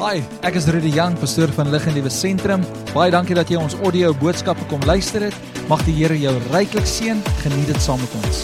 [0.00, 2.62] Hi, ek is Rudy Jang, pastoor van Lig en Liewe Sentrum.
[2.94, 5.34] Baie dankie dat jy ons audio boodskappe kom luister het.
[5.68, 7.20] Mag die Here jou ryklik seën.
[7.42, 8.40] Geniet dit saam met ons.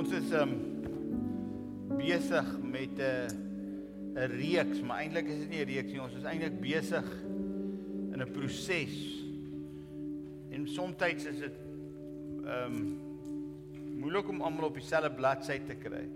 [0.00, 0.56] Ons is um
[2.00, 3.36] besig met 'n
[4.16, 6.00] uh, 'n reeks, maar eintlik is dit nie 'n reeks nie.
[6.00, 7.04] Ons is eintlik besig
[8.16, 8.96] in 'n proses.
[10.56, 11.56] En soms is dit
[12.48, 13.09] um
[14.00, 16.06] moeilik om almal op dieselfde bladsy te kry.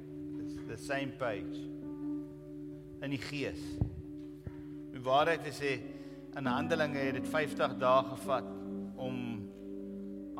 [0.40, 1.60] It's the same page.
[3.04, 3.60] In die gees.
[4.94, 5.74] Die waarheid is sê
[6.34, 8.48] in Handelinge het dit 50 dae gevat
[8.96, 9.18] om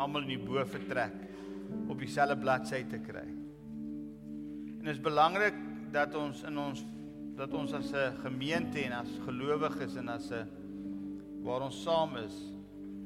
[0.01, 1.21] almal in die bo vertrek
[1.89, 3.27] op dieselfde bladsy te kry.
[3.29, 5.59] En dit is belangrik
[5.95, 6.83] dat ons in ons
[7.35, 10.47] dat ons as 'n gemeente en as gelowiges en as 'n
[11.43, 12.35] waar ons saam is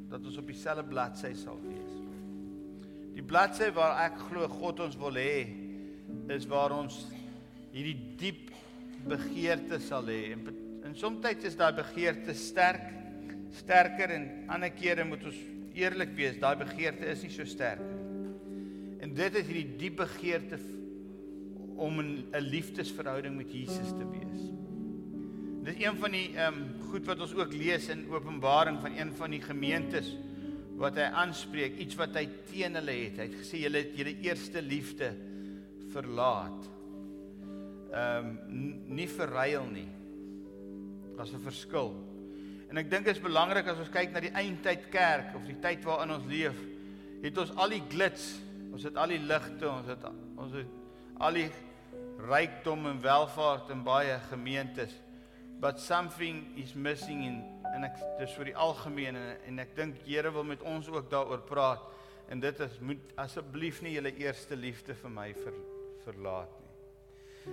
[0.09, 1.59] dat ons op dieselfde bladsy sal.
[3.19, 5.49] Die bladsy waar ek glo God ons wil hê
[6.31, 7.01] is waar ons
[7.73, 8.53] hierdie diep
[9.11, 10.37] begeerte sal hê.
[10.37, 10.45] En,
[10.87, 12.87] en soms is daai begeerte sterk,
[13.59, 15.41] sterker en ander kere moet ons
[15.75, 18.07] eerlik wees, daai begeerte is nie so sterk nie.
[19.03, 20.61] En dit is hierdie diep begeerte
[21.75, 24.47] om 'n liefdesverhouding met Jesus te wees.
[25.65, 28.95] Dit is een van die ehm um, goed wat ons ook lees in Openbaring van
[28.95, 30.15] een van die gemeentes
[30.79, 33.19] wat hy aanspreek, iets wat hy teen hulle het.
[33.19, 35.13] Hy het gesê julle het julle eerste liefde
[35.93, 36.69] verlaat.
[37.89, 39.89] Ehm um, nie verruil nie.
[41.17, 41.95] Daar's 'n verskil.
[42.69, 45.59] En ek dink dit is belangrik as ons kyk na die eindtyd kerk of die
[45.61, 46.59] tyd waarin ons leef,
[47.23, 48.41] het ons al die glits,
[48.73, 50.05] ons het al die ligte, ons het
[50.37, 50.67] ons het
[51.19, 51.51] al die
[52.29, 54.95] rykdom en welvaart in baie gemeentes.
[55.61, 57.43] But something is missing in
[57.75, 61.11] en ek dis vir die algemeen en, en ek dink Here wil met ons ook
[61.13, 61.85] daaroor praat
[62.29, 65.55] en dit is moet asseblief nie julle eerste liefde vir my ver,
[66.05, 66.75] verlaat nie.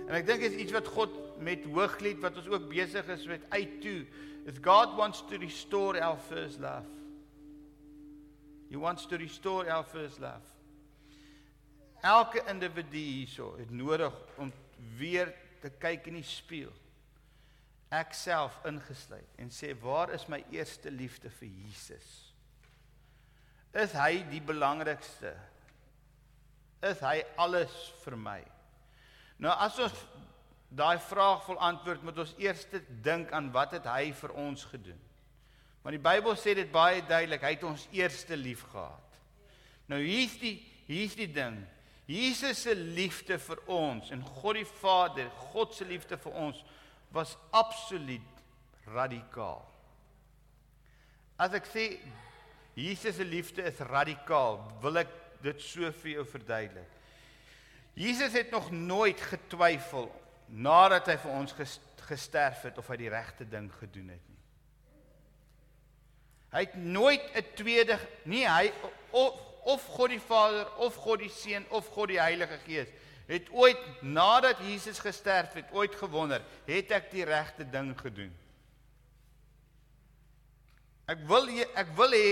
[0.04, 3.46] En ek dink is iets wat God met Hooglied wat ons ook besig is met
[3.54, 4.00] uit toe
[4.46, 6.86] is God wants to restore our first love.
[8.70, 10.44] He wants to restore our first love.
[12.06, 14.52] Elke individu hierso het nodig om
[14.98, 16.74] weer te kyk in die spieël
[17.94, 22.08] ek self ingesluit en sê waar is my eerste liefde vir Jesus?
[23.76, 25.34] Is hy die belangrikste?
[26.86, 27.72] Is hy alles
[28.04, 28.40] vir my?
[29.42, 30.04] Nou as ons
[30.76, 32.64] daai vraag vol antwoord moet ons eers
[33.04, 35.02] dink aan wat het hy vir ons gedoen?
[35.84, 39.20] Want die Bybel sê dit baie duidelik, hy het ons eerste lief gehad.
[39.86, 41.60] Nou hier's die hier's die ding.
[42.06, 46.60] Jesus se liefde vir ons en God die Vader, God se liefde vir ons
[47.12, 48.20] was absoluut
[48.86, 49.64] radikaal.
[51.36, 51.86] As ek sê
[52.76, 55.10] Jesus se liefde is radikaal, wil ek
[55.44, 56.92] dit so vir jou verduidelik.
[57.96, 60.10] Jesus het nog nooit getwyfel
[60.52, 61.54] nadat hy vir ons
[62.06, 64.42] gesterf het of hy die regte ding gedoen het nie.
[66.52, 68.72] Hy het nooit 'n tweede nie hy
[69.10, 72.92] of, of God die Vader of God die Seun of God die Heilige Gees
[73.26, 78.32] het ooit nadat Jesus gesterf het, ooit gewonder, het ek die regte ding gedoen?
[81.06, 82.30] Ek wil ek wil hê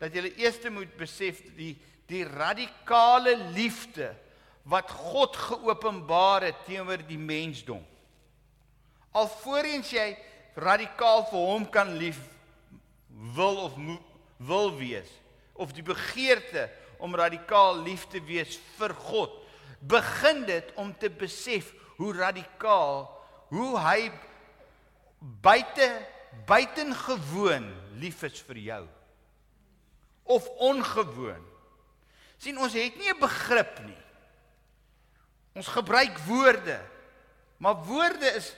[0.00, 1.74] dat julle eers moet besef die
[2.06, 4.10] die radikale liefde
[4.68, 7.80] wat God geopenbaar het teenoor die mensdom.
[9.16, 10.10] Alvorens jy
[10.56, 12.20] radikaal vir hom kan lief
[13.36, 13.76] wil of
[14.44, 15.10] wil wees
[15.54, 16.66] of die begeerte
[16.98, 19.32] om radikaal lief te wees vir God
[19.88, 23.04] begin dit om te besef hoe radikaal
[23.52, 24.10] hoe hy
[25.44, 25.88] buite
[26.48, 27.68] buitengewoon
[28.00, 28.82] lief is vir jou.
[30.24, 31.44] Of ongewoon.
[32.40, 34.02] Sien ons het nie 'n begrip nie.
[35.54, 36.80] Ons gebruik woorde
[37.64, 38.52] maar woorde is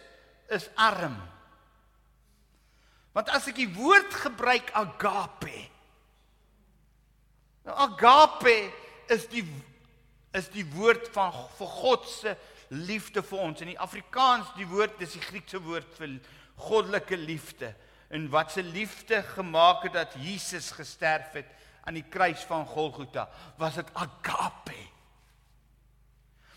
[0.48, 1.16] is arm.
[3.12, 5.64] Want as ek die woord gebruik agape.
[7.66, 8.54] Nou agape
[9.10, 9.42] is die
[10.36, 12.36] is die woord van vir God se
[12.68, 13.62] liefde vir ons.
[13.62, 16.18] In die Afrikaans die woord dis die Griekse woord vir
[16.68, 17.72] goddelike liefde.
[18.12, 21.48] En wat se liefde gemaak het dat Jesus gesterf het
[21.86, 23.28] aan die kruis van Golgotha,
[23.58, 24.78] was dit agape.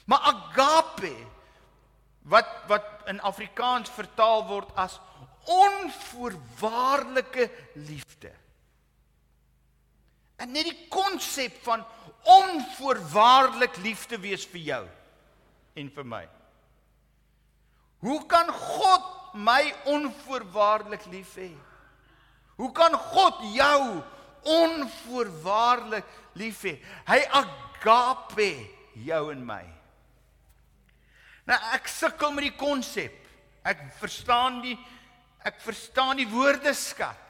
[0.10, 1.14] Maar agape
[2.30, 5.00] wat wat in Afrikaans vertaal word as
[5.50, 8.32] onvoorwaardelike liefde.
[10.40, 11.86] En net die konsep van
[12.24, 14.84] onvoorwaardelik lief te wees vir jou
[15.80, 16.26] en vir my.
[18.04, 21.52] Hoe kan God my onvoorwaardelik lief hê?
[22.60, 24.04] Hoe kan God jou
[24.44, 26.08] onvoorwaardelik
[26.40, 26.78] lief hê?
[27.08, 28.52] Hy agape
[29.06, 29.64] jou en my.
[31.50, 33.16] Nou ek sukkel met die konsep.
[33.68, 34.78] Ek verstaan die
[35.48, 37.26] ek verstaan die woordeskat.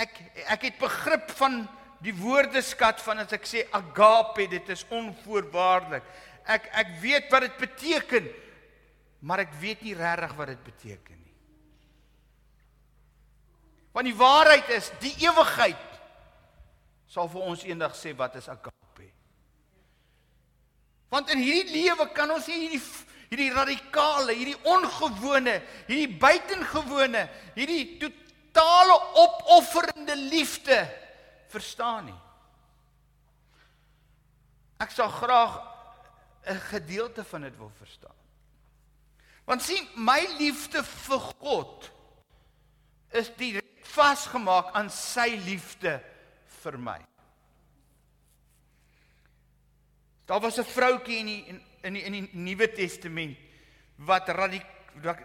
[0.00, 0.16] Ek
[0.52, 1.62] ek het begrip van
[2.00, 6.06] die woordeskat van as ek sê agape, dit is onvoorwaardelik.
[6.48, 8.30] Ek ek weet wat dit beteken,
[9.20, 11.36] maar ek weet nie regtig wat dit beteken nie.
[13.92, 15.86] Want die waarheid is, die ewigheid
[17.10, 19.08] sal vir ons eendag sê wat is agape.
[21.10, 22.82] Want in hierdie lewe kan ons nie hierdie
[23.30, 30.80] hierdie radikale, hierdie ongewone, hierdie buitengewone, hierdie totale opofferende liefde
[31.50, 32.20] verstaan nie.
[34.80, 35.60] Ek sal graag
[36.46, 38.16] 'n gedeelte van dit wil verstaan.
[39.44, 41.90] Want sien, my liefde vir God
[43.10, 45.98] is direk vasgemaak aan sy liefde
[46.62, 47.00] vir my.
[50.26, 53.36] Daar was 'n vroutjie in die in die in die Nuwe Testament
[53.96, 54.66] wat radik,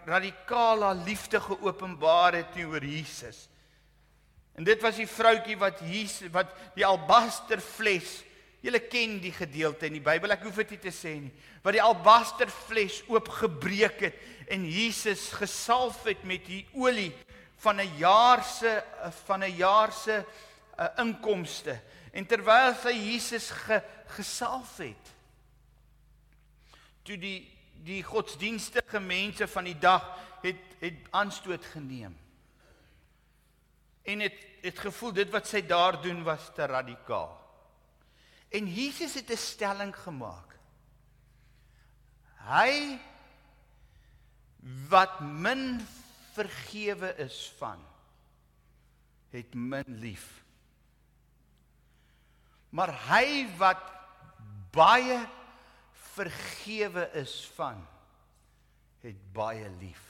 [0.04, 3.48] radikale liefde geopenbaar het teenoor Jesus.
[4.56, 8.22] En dit was die vroutjie wat Jesus wat die albaster fles
[8.66, 10.32] Julle ken die gedeelte in die Bybel.
[10.34, 11.30] Ek hoef dit nie te sê nie.
[11.62, 14.16] Wat die albaster fles oopgebreek het
[14.50, 17.12] en Jesus gesalf het met die olie
[17.62, 18.82] van 'n jaar se
[19.26, 20.24] van 'n jaar se
[20.78, 21.78] uh, inkomste.
[22.12, 25.14] En terwyl hy Jesus ge, gesalf het,
[27.02, 27.52] toe die
[27.86, 30.02] die godsdienstige mense van die dag
[30.42, 32.16] het het aanstoot geneem.
[34.06, 37.34] En het het gevoel dit wat sy daar doen was te radikaal.
[38.50, 40.58] En Jesus het 'n stelling gemaak.
[42.46, 42.98] Hy
[44.88, 45.86] wat min
[46.32, 47.78] vergewe is van
[49.30, 50.44] het min lief.
[52.68, 53.82] Maar hy wat
[54.70, 55.20] baie
[56.14, 57.86] vergewe is van
[59.00, 60.05] het baie lief.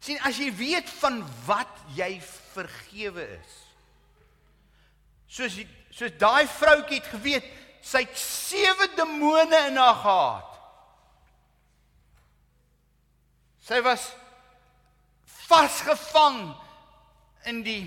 [0.00, 2.14] Sien as jy weet van wat jy
[2.54, 3.56] vergewe is.
[5.30, 7.46] Soos die soos daai vroutjie het geweet,
[7.82, 10.46] sy het sewe demone in haar gehad.
[13.66, 14.08] Sy was
[15.50, 16.40] vasgevang
[17.50, 17.82] in die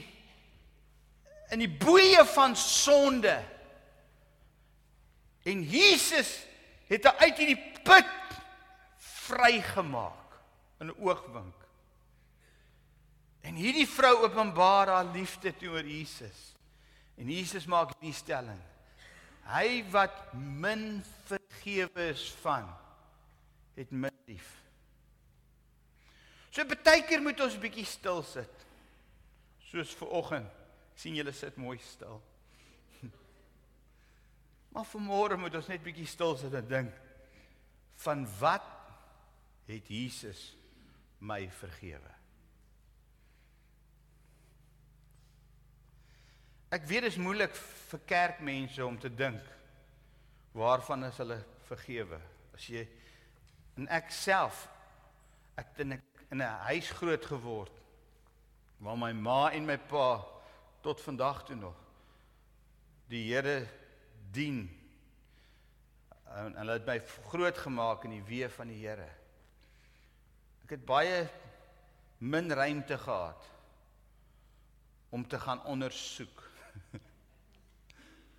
[1.53, 3.35] in die boeye van sonde.
[5.45, 6.31] En Jesus
[6.89, 8.09] het haar uit hierdie put
[9.27, 10.39] vrygemaak
[10.79, 11.62] in 'n oogwink.
[13.43, 16.53] En hierdie vrou openbaar haar liefde teenoor Jesus.
[17.19, 18.59] En Jesus maak hierdie stelling.
[19.51, 22.69] Hy wat min vergewe is van
[23.75, 24.47] het min lief.
[26.53, 28.65] So baie keer moet ons 'n bietjie stil sit.
[29.59, 30.51] Soos ver oggend
[30.95, 32.21] sien julle sit mooi stil.
[34.73, 36.93] Maar vanmôre moet ons net bietjie stil sit en dink
[38.05, 38.69] van wat
[39.65, 40.55] het Jesus
[41.19, 42.22] my vergewe?
[46.73, 49.41] Ek weet dit is moeilik vir kerkmense om te dink
[50.57, 51.37] waarvan is hulle
[51.67, 52.17] vergewe.
[52.57, 52.81] As jy
[53.77, 54.63] en ek self
[55.57, 55.93] ek het in
[56.41, 57.75] 'n huis groot geword
[58.81, 60.25] waar my ma en my pa
[60.81, 61.77] tot vandag toe nog
[63.07, 63.67] die Here
[64.31, 64.69] dien.
[66.25, 69.09] En hulle het my groot gemaak in die weë van die Here.
[70.63, 71.29] Ek het baie
[72.17, 73.45] min ruimte gehad
[75.09, 76.42] om te gaan ondersoek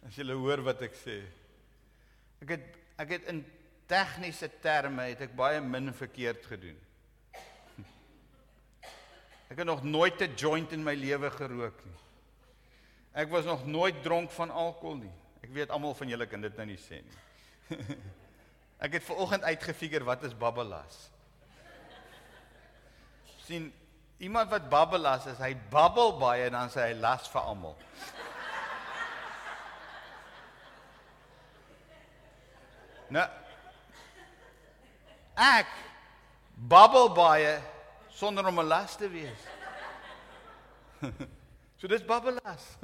[0.05, 1.21] As jy hoor wat ek sê.
[2.45, 2.65] Ek het
[3.01, 3.41] ek het in
[3.91, 6.77] tegniese terme het ek baie min verkeerd gedoen.
[9.51, 11.99] Ek het nog nooit 'n joint in my lewe gerook nie.
[13.15, 15.13] Ek was nog nooit dronk van alkohol nie.
[15.43, 17.19] Ek weet almal van julle kan dit nou nie sê nie.
[18.85, 21.11] ek het ver oggend uitgefigure wat is babbelas.
[23.45, 23.73] sien
[24.19, 27.77] iemand wat babbelas is, hy babbel baie en dan sê hy las vir almal.
[33.13, 33.27] Nou
[35.35, 35.71] ek
[36.55, 37.59] babbel baie
[38.15, 39.43] sonder om 'n las te wees.
[41.79, 42.79] so dis babbelas.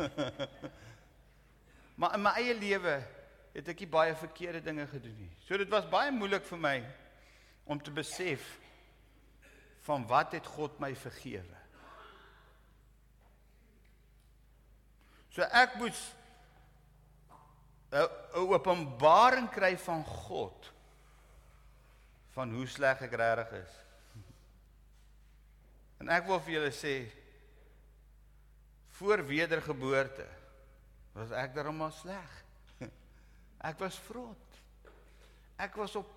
[2.01, 2.97] maar in my eie lewe
[3.55, 5.33] het ek baie verkeerde dinge gedoen nie.
[5.47, 6.77] So dit was baie moeilik vir my
[7.65, 8.59] om te besef
[9.87, 11.59] van wat het God my vergewe.
[15.31, 15.99] So ek moes
[17.91, 20.71] 'n openbaring kry van God
[22.31, 23.73] van hoe sleg ek regtig is.
[26.01, 26.95] En ek wil vir julle sê
[29.01, 30.27] voor wedergeboorte
[31.17, 32.37] was ek darem maar sleg.
[33.69, 34.59] Ek was vrot.
[35.61, 36.09] Ek was op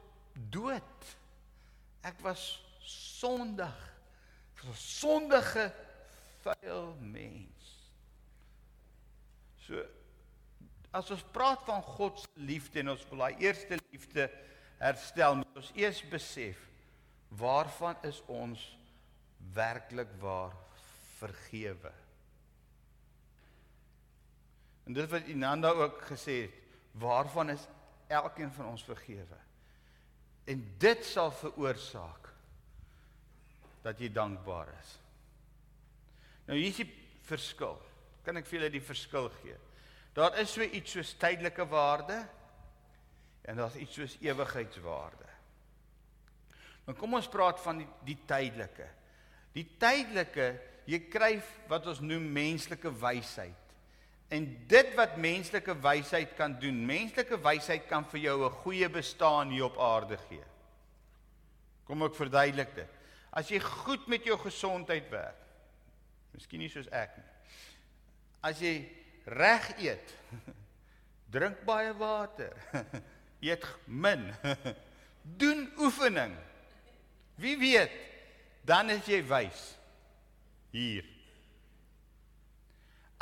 [0.54, 1.08] dood.
[2.06, 2.44] Ek was
[2.88, 3.80] sondig.
[4.54, 5.66] Ek was 'n sondige
[6.44, 7.74] vuil mens.
[9.66, 9.82] So
[10.94, 14.28] as ons praat van God se liefde en ons wil daai eerste liefde
[14.78, 16.60] herstel, moet ons eers besef
[17.34, 18.62] waarvan is ons
[19.56, 20.54] werklik waar
[21.18, 21.92] vergewe.
[24.86, 26.60] En dit wat Inanda ook gesê het,
[27.02, 27.66] waarvan is
[28.12, 29.40] elkeen van ons vergewe?
[30.46, 32.30] En dit sal veroorsaak
[33.84, 34.98] dat jy dankbaar is.
[36.46, 36.90] Nou hier is die
[37.26, 37.80] verskil.
[38.24, 39.56] Kan ek vir julle die verskil gee?
[40.14, 42.20] Daar is so iets soos tydelike waarde
[43.42, 45.30] en daar's iets soos ewigheidswaarde.
[46.86, 48.88] Maar kom ons praat van die, die tydelike.
[49.56, 50.48] Die tydelike,
[50.90, 51.34] jy kry
[51.72, 53.60] wat ons noem menslike wysheid.
[54.34, 59.50] En dit wat menslike wysheid kan doen, menslike wysheid kan vir jou 'n goeie bestaan
[59.50, 60.44] hier op aarde gee.
[61.86, 62.90] Kom ek verduidelik dit.
[63.32, 65.42] As jy goed met jou gesondheid werk.
[66.34, 67.26] Miskien nie soos ek nie.
[68.42, 70.16] As jy reg eet,
[71.34, 72.54] drink baie water,
[73.44, 74.30] eet min,
[75.42, 76.36] doen oefening.
[77.36, 77.94] Wie weet,
[78.62, 79.64] dan is jy wys
[80.74, 81.08] hier.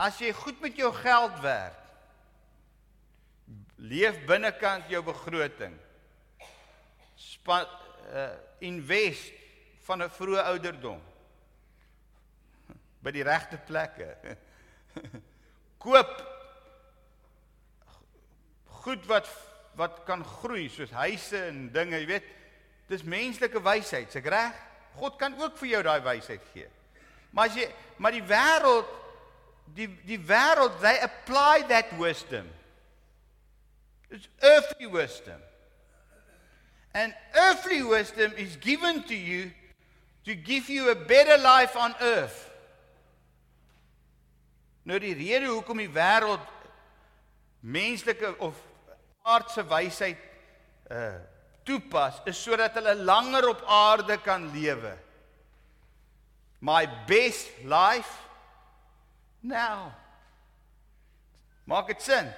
[0.01, 1.77] As jy goed met jou geld werk,
[3.81, 5.73] leef binnekant jou begroting.
[7.17, 7.65] Span
[8.13, 8.27] uh,
[8.61, 9.33] invest
[9.85, 11.01] van 'n vroeë ouderdom
[13.01, 14.37] by die regte plekke.
[15.81, 16.11] Koop
[18.81, 19.29] goed wat
[19.79, 22.25] wat kan groei soos huise en dinge, jy weet.
[22.91, 24.57] Dis menslike wysheid, seker reg?
[24.99, 26.67] God kan ook vir jou daai wysheid gee.
[27.31, 27.69] Maar as jy
[28.01, 28.97] maar die wêreld
[29.77, 32.49] die die wêreld they apply that wisdom.
[34.11, 35.39] It's earthly wisdom.
[36.93, 39.51] And earthly wisdom is given to you
[40.25, 42.50] to give you a better life on earth.
[44.83, 46.47] Nou die rede hoekom die wêreld
[47.61, 48.57] menslike of
[49.21, 50.29] aardse wysheid
[50.91, 51.19] uh
[51.61, 54.95] toepas is sodat hulle langer op aarde kan lewe.
[56.59, 58.09] My best life
[59.45, 59.91] now.
[61.69, 62.31] Maak dit sin?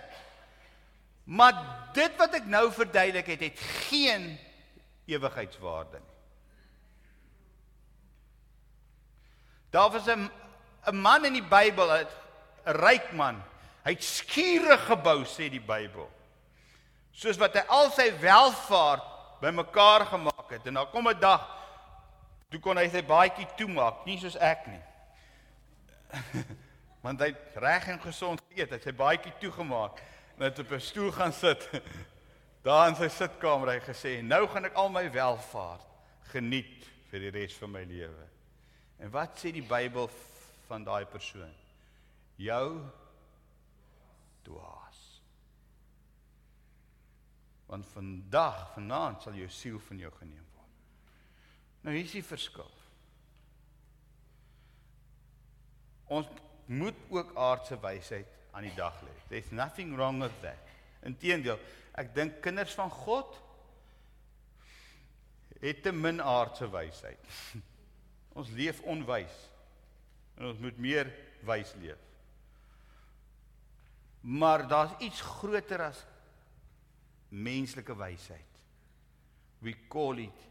[1.24, 1.56] Maar
[1.96, 4.34] dit wat ek nou verduidelik het, het geen
[5.08, 6.12] ewigheidswaarde nie.
[9.72, 10.30] Daar was 'n
[10.92, 11.90] 'n man in die Bybel,
[12.66, 13.44] 'n ryk man.
[13.84, 16.10] Hy het skure gebou, sê die Bybel.
[17.12, 19.04] Soos wat hy al sy welvaart
[19.44, 21.44] bymekaar gemaak het en dan kom 'n dag
[22.54, 24.82] toe kon hy sy baadjie toemaak, nie soos ek nie.
[27.04, 29.98] Want hy het reg en gesond geëet, hy het sy baadjie toegemaak
[30.38, 31.66] en het op 'n stoel gaan sit.
[32.66, 35.90] Daar in sy sitkamer hy gesê, "Nou gaan ek al my welvaart
[36.32, 38.26] geniet vir die res van my lewe."
[39.00, 40.10] En wat sê die Bybel
[40.68, 41.63] van daai persoon?
[42.42, 42.82] Jou
[44.44, 45.02] dwaas.
[47.66, 50.80] Want vandag, vanaand sal jou siel van jou geneem word.
[51.84, 52.70] Nou hier is die verskil.
[56.14, 56.30] Ons
[56.66, 59.14] moet ook aardse wysheid aan die dag lê.
[59.30, 60.60] There's nothing wrong with that.
[61.04, 61.60] Inteendeel,
[62.00, 63.40] ek dink kinders van God
[65.64, 67.34] het te min aardse wysheid.
[68.38, 69.34] Ons leef onwys.
[70.38, 71.12] En ons moet meer
[71.46, 72.00] wys leef.
[74.24, 76.00] Maar daar's iets groter as
[77.30, 78.52] menslike wysheid.
[79.60, 80.50] We call it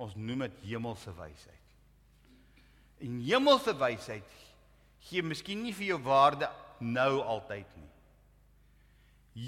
[0.00, 1.56] ons noem dit hemelse wysheid.
[3.04, 4.36] En hemelse wysheid
[5.08, 6.48] gee miskien nie vir jou waarde
[6.80, 7.90] nou altyd nie.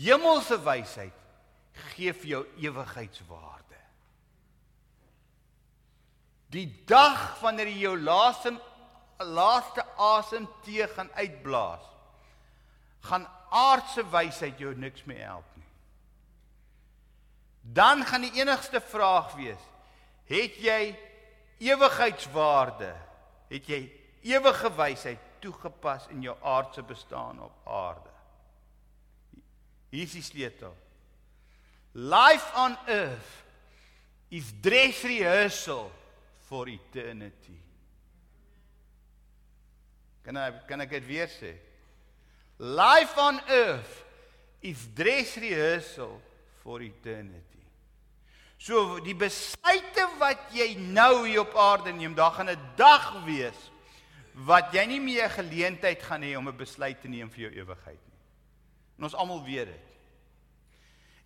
[0.02, 1.18] Hemelse wysheid
[1.92, 3.80] gee vir jou ewigheidswaarde.
[6.52, 8.52] Die dag wanneer jy jou laaste
[9.22, 11.84] laaste asemteug gaan uitblaas,
[13.02, 15.68] gaan aardse wysheid jou niks meer help nie.
[17.62, 19.64] Dan gaan die enigste vraag wees:
[20.30, 20.94] het jy
[21.62, 22.94] ewigheidswaarde?
[23.52, 23.80] Het jy
[24.32, 28.10] ewige wysheid toegepas in jou aardse bestaan op aarde?
[29.92, 30.72] Hier is die sleutel.
[31.92, 33.42] Life on earth
[34.32, 35.90] is dress rehearsal
[36.48, 37.58] for eternity.
[40.24, 41.52] Kan ek kan ek dit weer sê?
[42.62, 44.04] Life on earth
[44.62, 46.20] is dress rehearsal
[46.62, 47.58] for eternity.
[48.62, 53.58] So die besluite wat jy nou hier op aarde neem, daar gaan 'n dag wees
[54.46, 57.98] wat jy nie meer geleentheid gaan hê om 'n besluit te neem vir jou ewigheid
[57.98, 58.20] nie.
[58.98, 59.88] En ons almal weet dit.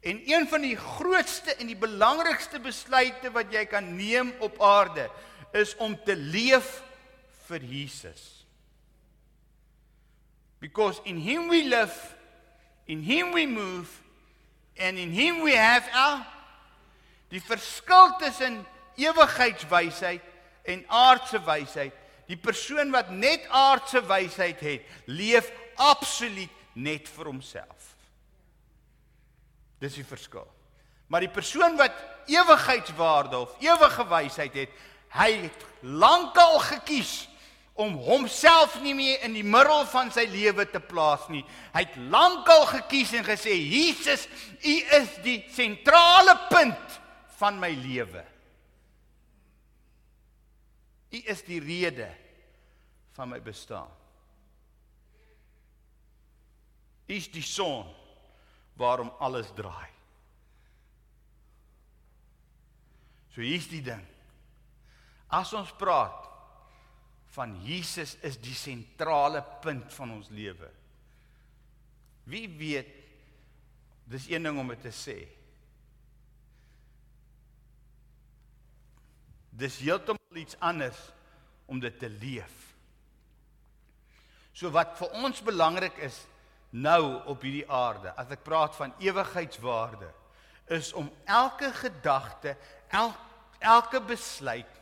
[0.00, 5.10] En een van die grootste en die belangrikste besluite wat jy kan neem op aarde
[5.52, 6.82] is om te leef
[7.46, 8.35] vir Jesus.
[10.60, 11.94] Because in him we live,
[12.86, 14.02] in him we move
[14.78, 16.26] and in him we have our
[17.30, 18.60] die verskil tussen
[18.96, 20.22] ewigheidswysheid
[20.70, 21.94] en aardse wysheid.
[22.26, 27.92] Die persoon wat net aardse wysheid het, leef absoluut net vir homself.
[29.82, 30.46] Dis die verskil.
[31.10, 31.94] Maar die persoon wat
[32.30, 34.78] ewigheidswaarde of ewige wysheid het,
[35.14, 37.26] hy het lankal gekies
[37.76, 41.42] om homself nie meer in die middel van sy lewe te plaas nie.
[41.74, 44.24] Hy het lankal gekies en gesê Jesus,
[44.64, 46.96] U is die sentrale punt
[47.36, 48.24] van my lewe.
[51.12, 52.08] U is die rede
[53.16, 53.92] van my bestaan.
[57.06, 57.86] U is die son
[58.80, 59.92] waarom alles draai.
[63.36, 64.02] So hier's die ding.
[65.28, 66.24] As ons praat
[67.36, 70.70] van Jesus is die sentrale punt van ons lewe.
[72.26, 72.94] Wie weet
[74.10, 75.16] dis een ding om dit te sê.
[79.56, 80.98] Dis heeltemal iets anders
[81.66, 82.54] om dit te leef.
[84.56, 86.22] So wat vir ons belangrik is
[86.70, 90.08] nou op hierdie aarde, as ek praat van ewigheidswaarde,
[90.76, 92.56] is om elke gedagte,
[92.94, 93.12] el,
[93.62, 94.80] elke besluit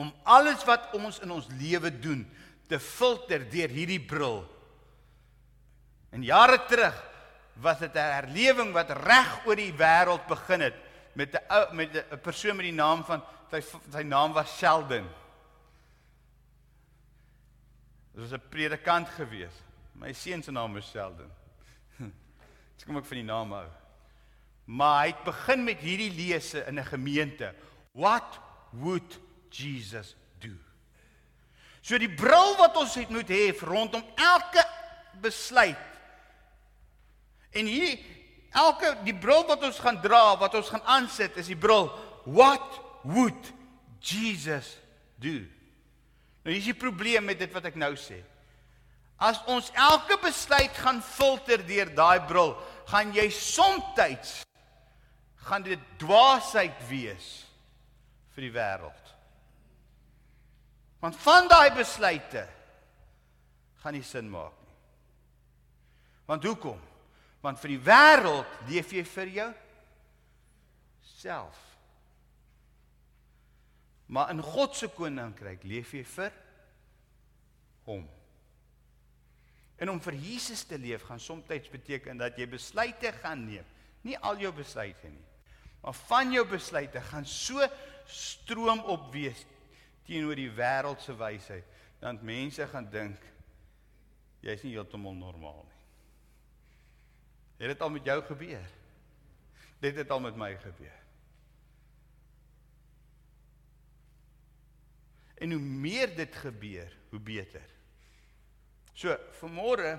[0.00, 2.24] om alles wat ons in ons lewe doen
[2.70, 4.40] te filter deur hierdie bril.
[6.16, 6.96] In jare terug
[7.60, 10.76] was dit 'n herlewing wat reg oor die wêreld begin het
[11.14, 13.60] met 'n met 'n persoon met die naam van sy
[13.92, 15.06] sy naam was Sheldon.
[18.12, 19.54] Dit was 'n predikant gewees.
[19.92, 21.30] My seun se naam is Sheldon.
[22.76, 23.68] Dis kom ek van die naam hou.
[24.64, 27.54] Maar hy het begin met hierdie lese in 'n gemeente.
[27.92, 28.38] What
[28.70, 29.18] would
[29.52, 30.52] Jesus do?
[31.82, 34.64] So die bril wat ons het moet hê rondom elke
[35.22, 35.88] besluit.
[37.56, 37.98] En hier
[38.54, 41.90] elke die bril wat ons gaan dra, wat ons gaan aansit, is die bril
[42.24, 43.52] what would
[44.00, 44.76] Jesus
[45.20, 45.40] do?
[46.44, 48.20] Nou hier is die probleem met dit wat ek nou sê.
[49.20, 52.54] As ons elke besluit gaan filter deur daai bril,
[52.88, 54.40] gaan jy soms
[55.50, 57.28] gaan dit dwaasheid wees
[58.34, 58.99] vir die wêreld.
[61.00, 62.44] Want van daai besluite
[63.80, 64.76] gaan nie sin maak nie.
[66.28, 66.80] Want hoekom?
[67.40, 69.48] Want vir die wêreld leef jy vir jou
[71.16, 71.58] self.
[74.10, 76.34] Maar in God se koninkryk leef jy vir
[77.88, 78.04] hom.
[79.80, 83.64] En om vir Jesus te leef gaan soms beteken dat jy besluite gaan neem.
[84.04, 85.24] Nie al jou besluite nie.
[85.80, 87.64] Maar van jou besluite gaan so
[88.04, 89.46] stroom op wees
[90.06, 91.66] teenoor die wêreld se wysheid
[92.00, 93.26] dat mense gaan dink
[94.40, 95.80] jy's nie heeltemal normaal nie.
[97.60, 98.70] Het dit al met jou gebeur?
[99.80, 100.96] Dit het al met my gebeur.
[105.40, 107.68] En hoe meer dit gebeur, hoe beter.
[108.92, 109.94] So, vanmôre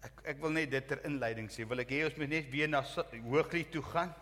[0.00, 2.70] ek ek wil net dit ter inleiding sê, wil ek hê ons moet net weer
[2.70, 4.14] na Hooglied toe gaan.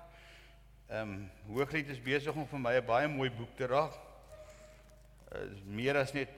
[0.89, 4.08] Ehm um, Hooglied is besig om vir my 'n baie mooi boek te raak.
[5.37, 6.33] Is meer as net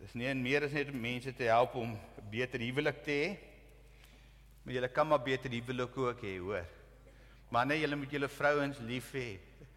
[0.00, 1.92] is nie en meer as net mense te help om
[2.32, 3.26] beter huwelik te hê.
[4.64, 6.64] Maar julle kan maar beter huwelik ook hê, hoor.
[7.52, 9.28] Manne, julle moet julle vrouens lief hê.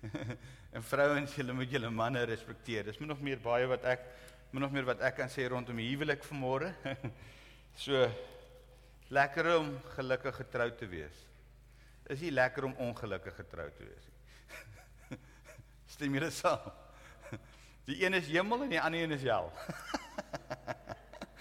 [0.75, 2.87] en vrouens, julle moet julle manne respekteer.
[2.87, 4.07] Dis nog meer baie wat ek
[4.53, 6.71] moet nog meer wat ek kan sê rondom huwelik vanmôre.
[7.83, 8.05] so
[9.13, 11.23] lekker om gelukkig getroud te wees
[12.11, 15.19] is nie lekker om ongelukkig getroud te wees nie.
[15.95, 16.82] Stem dit saam?
[17.85, 19.51] Die een is hemel en die ander een is hel.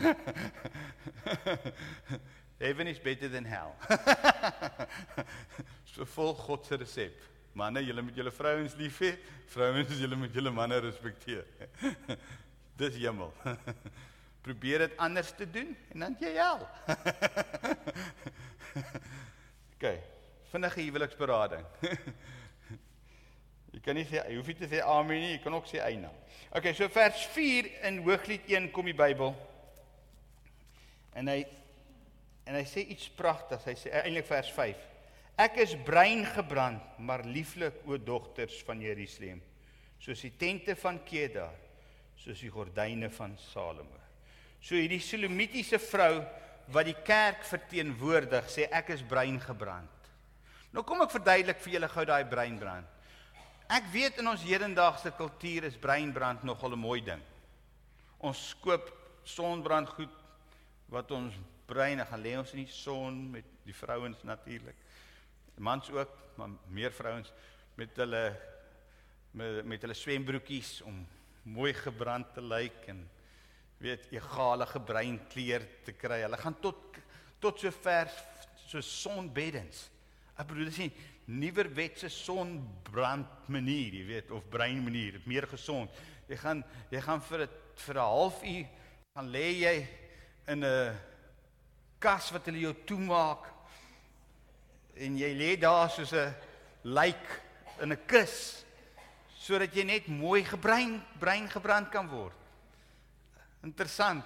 [2.63, 3.75] Heaven is better than hell.
[5.93, 7.21] so vol God se resep.
[7.53, 9.19] Manne, julle moet julle vrouens lief hê.
[9.53, 11.45] Vrouens, julle moet julle manne respekteer.
[12.81, 13.33] Dis hemel.
[14.43, 16.67] Probeer dit anders te doen en dan jy hel.
[19.77, 19.87] OK
[20.53, 21.65] vinnige huweliksberading.
[23.73, 25.81] Jy kan nie sê jy hoef nie te sê amen nie, jy kan ook sê
[25.85, 26.13] eina.
[26.53, 29.33] Okay, so vers 4 in Hooglied 1 kom die Bybel.
[31.17, 31.41] En hy
[32.49, 33.65] en hy sê iets pragtigs.
[33.69, 34.89] Hy sê eintlik vers 5.
[35.41, 39.41] Ek is brein gebrand, maar lieflik o dogters van Jerusalem,
[40.03, 41.55] soos die tente van Kedar,
[42.19, 43.99] soos die gordyne van Salomo.
[44.63, 46.21] So hierdie Solomitiese vrou
[46.73, 50.11] wat die kerk verteenwoordig, sê ek is breingebrand.
[50.73, 52.87] Nou kom ek verduidelik vir julle gou daai breinbrand.
[53.73, 57.23] Ek weet in ons hedendaagse kultuur is breinbrand nogal 'n mooi ding.
[58.21, 58.91] Ons koop
[59.25, 60.13] sonbrand goed
[60.93, 61.33] wat ons
[61.67, 64.77] breine gaan lê ons in die son met die vrouens natuurlik.
[65.57, 67.33] Mans ook, maar meer vrouens
[67.75, 68.37] met hulle
[69.33, 71.07] met met hulle swembroekies om
[71.43, 73.09] mooi gebrand te lyk en
[73.79, 76.21] weet egale gebrein kleur te kry.
[76.21, 76.77] Hulle gaan tot
[77.39, 78.13] tot so ver
[78.67, 79.89] so sonbeddens.
[80.37, 80.93] Ek bedoel dis nie
[81.25, 85.91] nuwerwetse sonbrand manier, jy weet, of brein manier, meer gesond.
[86.29, 88.67] Jy gaan jy gaan vir 'n vir 'n halfuur
[89.15, 89.89] gaan lê jy
[90.49, 90.99] in 'n
[92.01, 93.47] kas wat hulle jou toemaak
[94.97, 96.35] en jy lê daar soos 'n
[96.83, 97.41] lijk
[97.81, 98.65] in 'n kus
[99.37, 102.37] sodat jy net mooi gebrein brein gebrand kan word.
[103.63, 104.25] Interessant.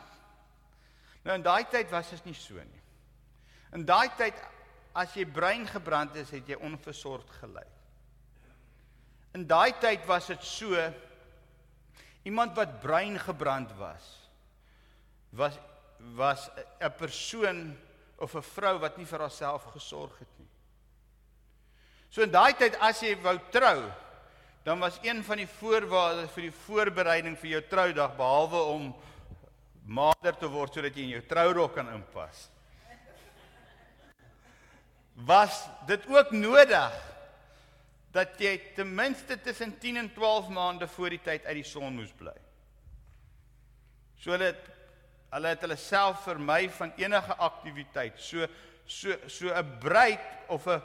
[1.25, 2.83] Nou in daai tyd was dit nie so nie.
[3.73, 4.35] In daai tyd
[4.97, 7.73] as jy brein gebrand is, het jy onversorgd gelyk.
[9.37, 10.73] In daai tyd was dit so
[12.27, 14.07] iemand wat brein gebrand was
[15.37, 15.59] was
[16.17, 17.77] was 'n persoon
[18.19, 20.49] of 'n vrou wat nie vir haarself gesorg het nie.
[22.11, 23.93] So in daai tyd as jy wou trou,
[24.65, 28.95] dan was een van die voorwaardes vir die voorbereiding vir jou troudag behalwe om
[29.85, 32.49] mader te word sodat jy in jou trourok kan inpas.
[35.25, 36.93] Was dit ook nodig
[38.13, 41.95] dat jy ten minste tussen 10 en 12 maande voor die tyd uit die son
[41.97, 42.35] moes bly?
[44.21, 44.67] So hulle het
[45.33, 48.21] hulle het hulle self vermy van enige aktiwiteit.
[48.21, 48.47] So
[48.87, 50.83] so so 'n bruid of 'n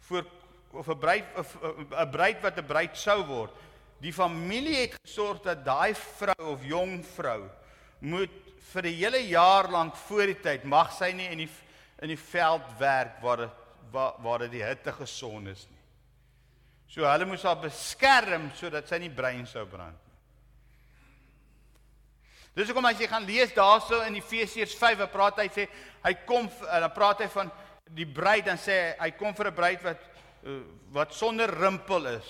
[0.00, 0.26] voor
[0.70, 3.52] of 'n bruid 'n bruid wat 'n bruid sou word.
[4.00, 7.48] Die familie het gesorg dat daai vrou of jong vrou
[7.98, 8.30] moet
[8.72, 11.50] vir 'n hele jaar lank voor die tyd mag sy nie in die
[12.00, 13.56] in die veld werk waar dit
[13.90, 15.80] waar, waar dit die hitte geson is nie.
[16.90, 20.16] So hulle moes haar beskerm sodat sy nie brein sou brand nie.
[22.54, 25.66] Dis hoekom as jy gaan lees daarso in Efesiërs 5, waar praat hy sê
[26.04, 27.50] hy kom en dan praat hy van
[27.90, 30.10] die bruid dan sê hy hy kom vir 'n bruid wat
[30.40, 30.50] Eh,
[30.92, 32.28] wat sonder rimpel is.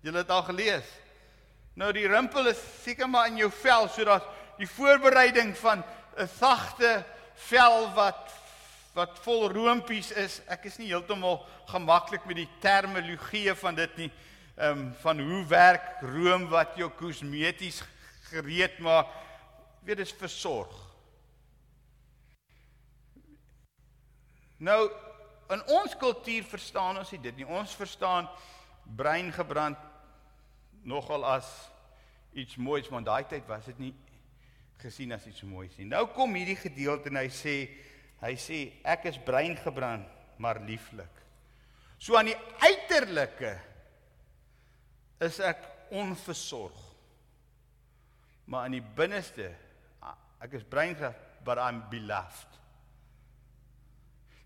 [0.00, 0.86] Julle het al gelees.
[1.74, 4.26] Nou die rimpel is seker maar in jou vel sodat
[4.60, 5.82] die voorbereiding van
[6.16, 7.04] 'n sagte
[7.46, 8.34] vel wat
[8.98, 10.40] wat vol roompies is.
[10.50, 14.10] Ek is nie heeltemal gemaklik met die terminologie van dit nie.
[14.58, 17.82] Ehm um, van hoe werk room wat jou kosmeties
[18.32, 19.12] gereed maak.
[19.86, 20.74] Weet dis versorg.
[24.58, 24.90] Nou
[25.54, 27.46] in ons kultuur verstaan ons dit nie.
[27.46, 28.26] Ons verstaan
[28.96, 29.78] brein gebrand
[30.82, 31.46] nogal as
[32.32, 33.94] iets moois, maar daai tyd was dit nie
[34.82, 35.88] gesien as iets moois nie.
[35.88, 37.54] Nou kom hierdie gedeelte en hy sê
[38.18, 40.06] hy sê ek is brein gebrand,
[40.42, 41.22] maar lieflik.
[41.98, 43.52] So aan die uiterlike
[45.22, 45.62] is ek
[45.94, 46.84] onversorg.
[48.48, 49.52] Maar aan die binneste
[50.42, 52.58] ek is brein gebrand, but I'm beloved.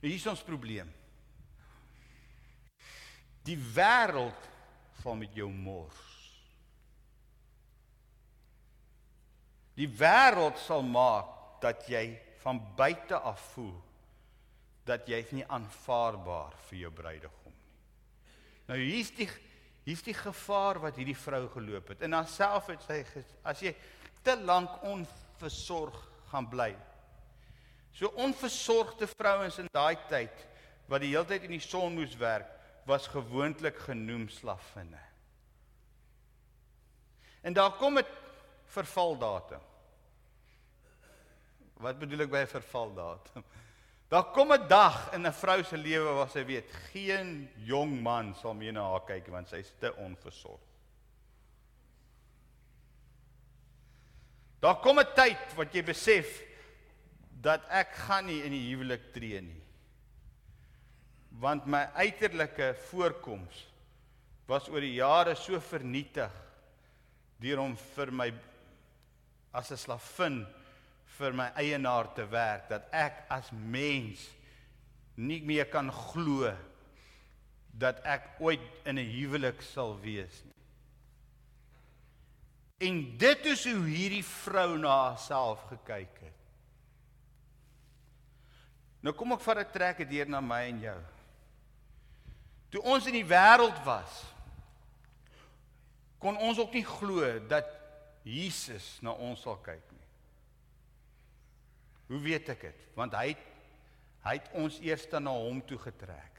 [0.03, 0.91] Hier is ons probleem.
[3.47, 4.49] Die wêreld
[5.03, 6.12] val met jou mors.
[9.83, 12.05] Die wêreld sal maak dat jy
[12.45, 13.75] van buite af voel
[14.87, 17.75] dat jy nie aanvaarbaar vir jou bruidegom nie.
[18.71, 19.29] Nou hier's die
[19.83, 22.05] hier's die gevaar wat hierdie vrou geloop het.
[22.07, 23.03] In haarself het sy
[23.43, 23.75] as jy
[24.23, 25.99] te lank onversorg
[26.31, 26.71] gaan bly,
[27.93, 30.47] So onversorgde vrouens in daai tyd
[30.89, 32.49] wat die hele tyd in die son moes werk,
[32.89, 35.01] was gewoonlik genoem slaffinne.
[37.43, 38.07] En daar kom 'n
[38.67, 39.61] vervaldatum.
[41.83, 43.45] Wat bedoel ek by 'n vervaldatum?
[44.13, 48.35] Daar kom 'n dag in 'n vrou se lewe waar sy weet geen jong man
[48.35, 50.61] sal meer na haar kyk want sy's te onversorg.
[54.61, 56.43] Daar kom 'n tyd wat jy besef
[57.43, 59.63] dat ek gaan nie in die huwelik tree nie.
[61.41, 63.67] Want my uiterlike voorkoms
[64.47, 66.31] was oor die jare so vernietig
[67.43, 68.33] deur om vir my
[69.53, 70.47] as 'n slavin
[71.19, 74.25] vir my eienaar te werk dat ek as mens
[75.17, 76.51] nie meer kan glo
[77.73, 80.53] dat ek ooit in 'n huwelik sal wees nie.
[82.89, 86.41] En dit is hoe hierdie vrou na haarself gekyk het.
[89.01, 91.01] Nou kom ek vat 'n trek deur na my en jou.
[92.71, 94.25] Toe ons in die wêreld was,
[96.19, 97.67] kon ons ook nie glo dat
[98.23, 99.92] Jesus na ons sal kyk.
[102.13, 102.85] Hoe weet ek dit?
[102.99, 103.33] Want hy
[104.23, 106.37] hy het ons eers na hom toe getrek.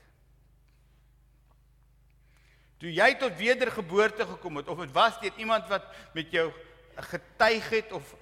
[2.80, 6.46] Toe jy tot wedergeboorte gekom het of dit was deur iemand wat met jou
[7.10, 8.14] getuig het of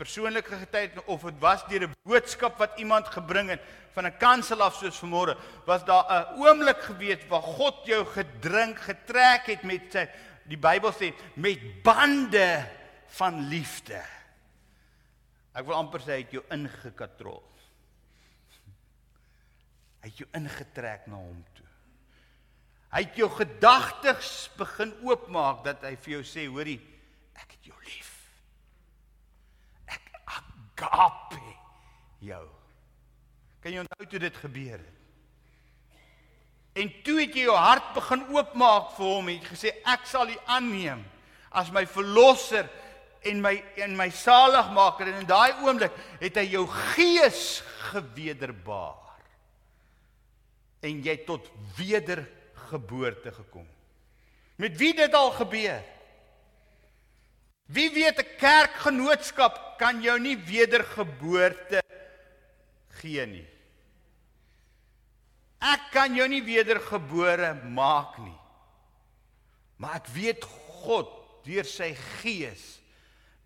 [0.00, 3.60] persoonlik getuig het of dit was deur 'n boodskap wat iemand gebring het
[3.92, 8.78] van 'n kansel af soos vanmôre was daar 'n oomblik geweet waar God jou gedrink
[8.78, 10.08] getrek het met sy
[10.44, 12.64] die Bybel sê met bande
[13.06, 14.00] van liefde.
[15.54, 17.42] Ek wil amper sê hy het jou ingekatrol.
[20.00, 21.66] Hy het jou ingetrek na hom toe.
[22.90, 26.80] Hy het jou gedagtes begin oopmaak dat hy vir jou sê, hoorie,
[27.38, 28.16] ek het jou lief
[30.80, 31.56] agape
[32.24, 32.46] jou.
[33.60, 34.96] Kan jy onthou toe dit gebeur het?
[36.80, 40.36] En toe het jy jou hart begin oopmaak vir hom en gesê ek sal U
[40.46, 41.02] aanneem
[41.50, 42.68] as my verlosser
[43.22, 43.54] en my
[43.84, 48.96] en my saligmaker en in daai oomblik het hy jou gees gewederbaar.
[50.80, 53.66] En jy tot wedergeboorte gekom.
[54.56, 55.82] Met wie dit al gebeur?
[57.70, 61.82] Wie weet 'n kerkgenootskap kan jou nie wedergeboorte
[63.00, 63.46] gee nie.
[65.60, 68.38] Ek kan jou nie wedergebore maak nie.
[69.76, 70.44] Maar ek weet
[70.82, 71.08] God
[71.44, 72.79] deur sy gees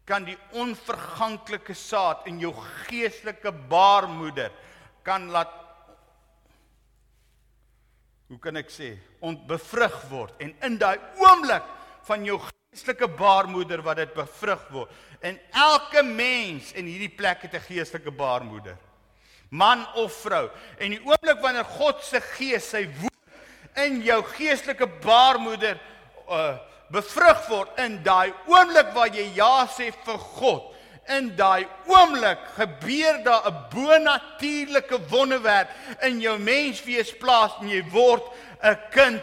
[0.05, 2.53] kan die onverganklike saad in jou
[2.87, 4.53] geestelike baarmoeder
[5.05, 5.53] kan laat
[8.29, 11.65] hoe kan ek sê ontbevrug word en in daai oomblik
[12.09, 12.39] van jou
[12.75, 14.91] geestelike baarmoeder wat dit bevrug word.
[15.25, 18.77] En elke mens in hierdie plek het 'n geestelike baarmoeder.
[19.49, 20.51] Man of vrou.
[20.79, 25.79] En die oomblik wanneer God se gees sy woord in jou geestelike baarmoeder
[26.29, 26.59] uh
[26.95, 30.71] bevrug word in daai oomblik waar jy ja sê vir God,
[31.11, 35.69] in daai oomblik gebeur daar 'n bonatuurlike wonderwerk
[36.03, 38.25] in jou menswees plaas en jy word
[38.63, 39.23] 'n kind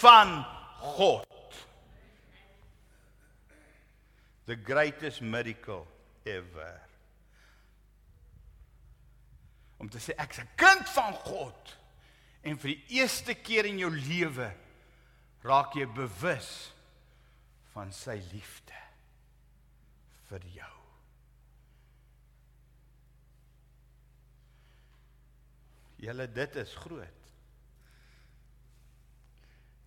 [0.00, 0.44] van
[0.78, 1.30] God.
[4.50, 5.86] the greatest miracle
[6.26, 6.80] ever.
[9.78, 11.76] Om te sê ek's 'n kind van God
[12.42, 14.50] en vir die eerste keer in jou lewe
[15.46, 16.72] raak jy bewus
[17.74, 18.78] van sy liefde
[20.30, 20.76] vir jou.
[26.00, 27.26] Julle dit is groot.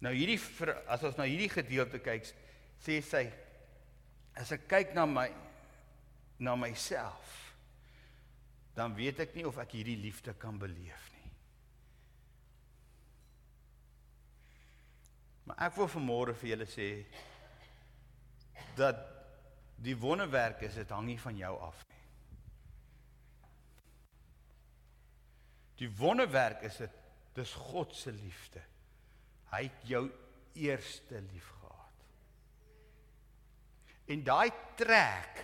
[0.03, 0.39] Nou hierdie
[0.91, 2.27] as ons na hierdie gedeelte kyk,
[2.83, 3.23] sê sy
[4.37, 5.29] as ek kyk na my
[6.43, 7.39] na myself
[8.75, 11.29] dan weet ek nie of ek hierdie liefde kan beleef nie.
[15.45, 16.87] Maar ek wil vanmôre vir julle sê
[18.75, 18.99] dat
[19.83, 22.03] die wonderwerk is dit hang nie van jou af nie.
[25.83, 27.01] Die wonderwerk is dit
[27.33, 28.61] dis God se liefde.
[29.53, 30.05] Hy het jou
[30.53, 31.53] eerste lief
[34.11, 35.43] En daai trek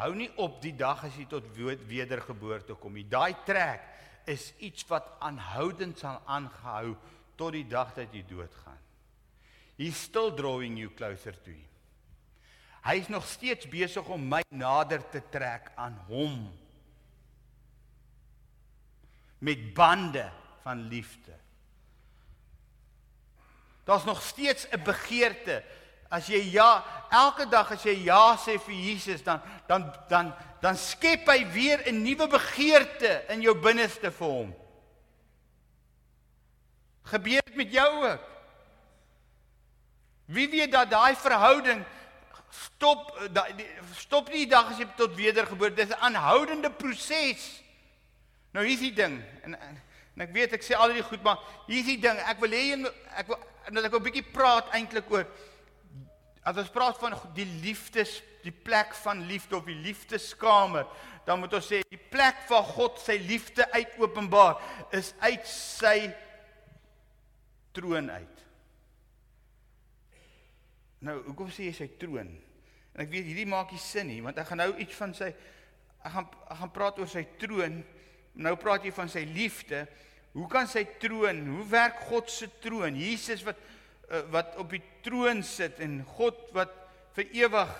[0.00, 3.06] hou nie op die dag as jy tot wedergeboorte kom nie.
[3.06, 3.84] Daai trek
[4.30, 6.96] is iets wat aanhoudend sal aangehou
[7.38, 8.80] tot die dag dat jy doodgaan.
[9.78, 11.73] He's still drawing you closer to him.
[12.84, 16.52] Hy is nog steeds besig om my nader te trek aan hom.
[19.38, 20.28] Met bande
[20.62, 21.32] van liefde.
[23.84, 25.64] Daar's nog steeds 'n begeerte
[26.14, 30.30] As jy ja, elke dag as jy ja sê vir Jesus, dan dan dan
[30.62, 34.54] dan skep hy weer 'n nuwe begeerte in jou binneste vir hom.
[37.04, 38.22] Gebeur dit met jou ook?
[40.26, 41.84] Wie weet dat daai verhouding
[42.54, 43.66] stop daai
[43.98, 45.76] stop nie die dag as jy tot wedergeboorte.
[45.76, 47.62] Dis 'n aanhoudende proses.
[48.52, 49.58] Nou hier's die ding en
[50.14, 52.18] en ek weet ek sê al die goed, maar hier's die ding.
[52.18, 52.86] Ek wil hê
[53.16, 53.38] ek wil
[53.72, 55.26] dat ek 'n bietjie praat eintlik oor
[56.44, 60.84] As ons praat van die liefdes, die plek van liefde of die liefdeskamer,
[61.24, 64.60] dan moet ons sê die plek waar God sy liefde uitopenbaar
[64.92, 65.96] is uit sy
[67.72, 68.42] troon uit.
[71.04, 72.28] Nou, hoekom sê jy sy troon?
[72.94, 75.30] En ek weet hierdie maak nie sin nie, want ek gaan nou iets van sy
[76.04, 77.82] ek gaan ek gaan praat oor sy troon.
[78.34, 79.84] Nou praat jy van sy liefde.
[80.34, 81.44] Hoe kan sy troon?
[81.56, 82.98] Hoe werk God se troon?
[82.98, 83.60] Jesus wat
[84.08, 86.72] Eh, wat op die troon sit en God wat
[87.16, 87.70] vir ewig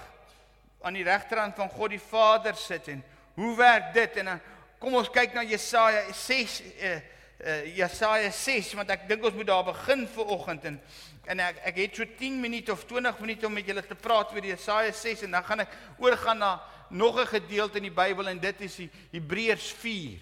[0.81, 3.03] aan die regterhand van God die Vader sit en
[3.37, 4.41] hoe werk dit en dan
[4.81, 7.03] kom ons kyk na Jesaja 6 eh,
[7.41, 10.81] uh, Jesaja 6 want ek dink ons moet daar begin vir oggend en
[11.25, 14.33] en ek ek het so 10 minute of 20 minute om met julle te praat
[14.35, 16.53] oor Jesaja 6 en dan gaan ek oorgaan na
[16.91, 18.79] nog 'n gedeelte in die Bybel en dit is
[19.11, 20.19] Hebreërs 4.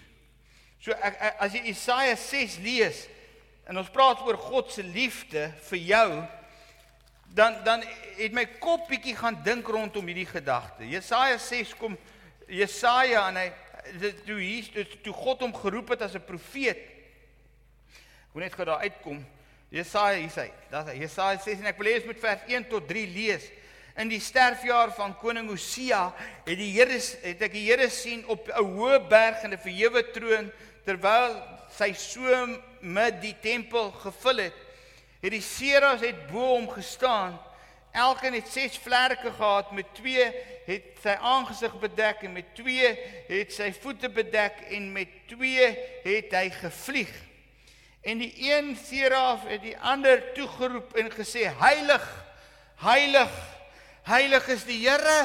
[0.79, 3.07] So ek, ek as jy Jesaja 6 lees
[3.67, 6.23] en ons praat oor God se liefde vir jou
[7.33, 7.83] dan dan
[8.17, 10.85] het my kop bietjie gaan dink rondom hierdie gedagte.
[10.85, 11.97] Jesaja 6 kom
[12.47, 13.51] Jesaja en hy
[14.25, 16.92] toe hier toe God hom geroep het as 'n profeet.
[18.33, 19.19] Moet net gou daar uitkom.
[19.73, 20.99] Jesaja hier sê, daar's hy.
[21.01, 23.45] Jesaja 6 en ek wil lees met vers 1 tot 3 lees.
[24.01, 26.07] In die sterfjaar van koning Osia
[26.47, 30.01] het die Here het ek die Here sien op 'n hoë berg en 'n verhewe
[30.13, 30.51] troon
[30.85, 31.37] terwyl
[31.69, 34.57] sy so met die tempel gevul het.
[35.21, 37.37] Het die seras het bo hom gestaan.
[37.93, 40.25] Elkeen het ses vlerke gehad met twee
[40.65, 45.69] het sy aangesig bedek en met twee het sy voete bedek en met twee
[46.03, 47.32] het hy gevlieg.
[48.03, 52.03] En die een seraf het die ander toegeroep en gesê heilig
[52.83, 53.31] heilig
[54.03, 55.21] heilig is die Here.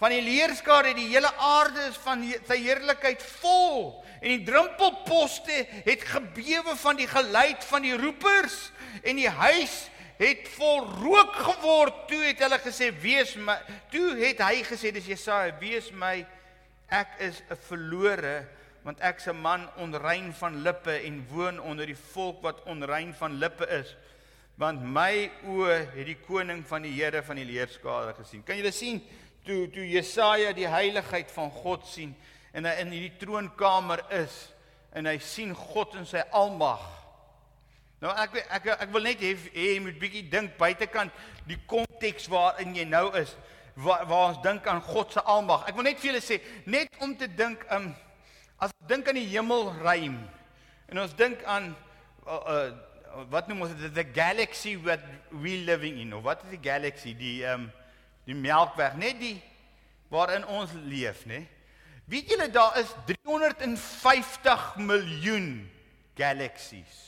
[0.00, 6.04] Van die leerskare die hele aarde is van sy heerlikheid vol en die drempelposte het
[6.08, 8.56] gebewe van die geluid van die roepers
[9.02, 9.76] en die huis
[10.16, 12.06] het vol rook geword.
[12.08, 13.58] Toe het hulle gesê wees my
[13.92, 16.22] toe het hy gesê dis Jesaja wees my
[16.88, 18.46] ek is 'n verlore
[18.86, 23.38] want ek's 'n man onrein van lippe en woon onder die volk wat onrein van
[23.42, 23.96] lippe is
[24.56, 28.72] want my oë het die koning van die Here van die leerskare gesien kan julle
[28.72, 29.02] sien
[29.44, 32.14] toe toe Jesaja die heiligheid van God sien
[32.56, 34.36] en hy in hierdie troonkamer is
[34.96, 36.80] en hy sien God in sy almag.
[38.00, 41.12] Nou ek ek ek wil net hê jy moet bietjie dink buitekant
[41.48, 43.34] die konteks waarin jy nou is
[43.74, 45.66] waar, waar ons dink aan God se almag.
[45.68, 47.92] Ek wil net vir julle sê net om te dink um
[48.58, 50.20] as ons dink aan die hemelruim
[50.88, 51.72] en ons dink aan
[52.26, 56.56] uh, uh, wat noem ons dit the galaxy what we living in of wat is
[56.56, 57.68] die galaxy die um
[58.26, 59.36] die melkweg net die
[60.10, 61.44] waarin ons leef nê
[62.06, 65.70] Weet julle daar is 350 miljoen
[66.14, 67.00] galaksies.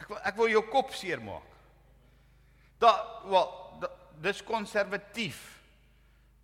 [0.00, 1.50] Ek wil ek wil jou kop seermaak.
[2.80, 2.94] Da
[3.28, 3.90] wel da,
[4.24, 5.42] dis konservatief.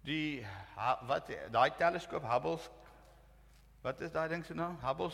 [0.06, 0.46] Die
[1.08, 2.58] wat daai teleskoop Hubble
[3.84, 4.78] Wat is daai ding se naam?
[4.84, 5.12] Hubble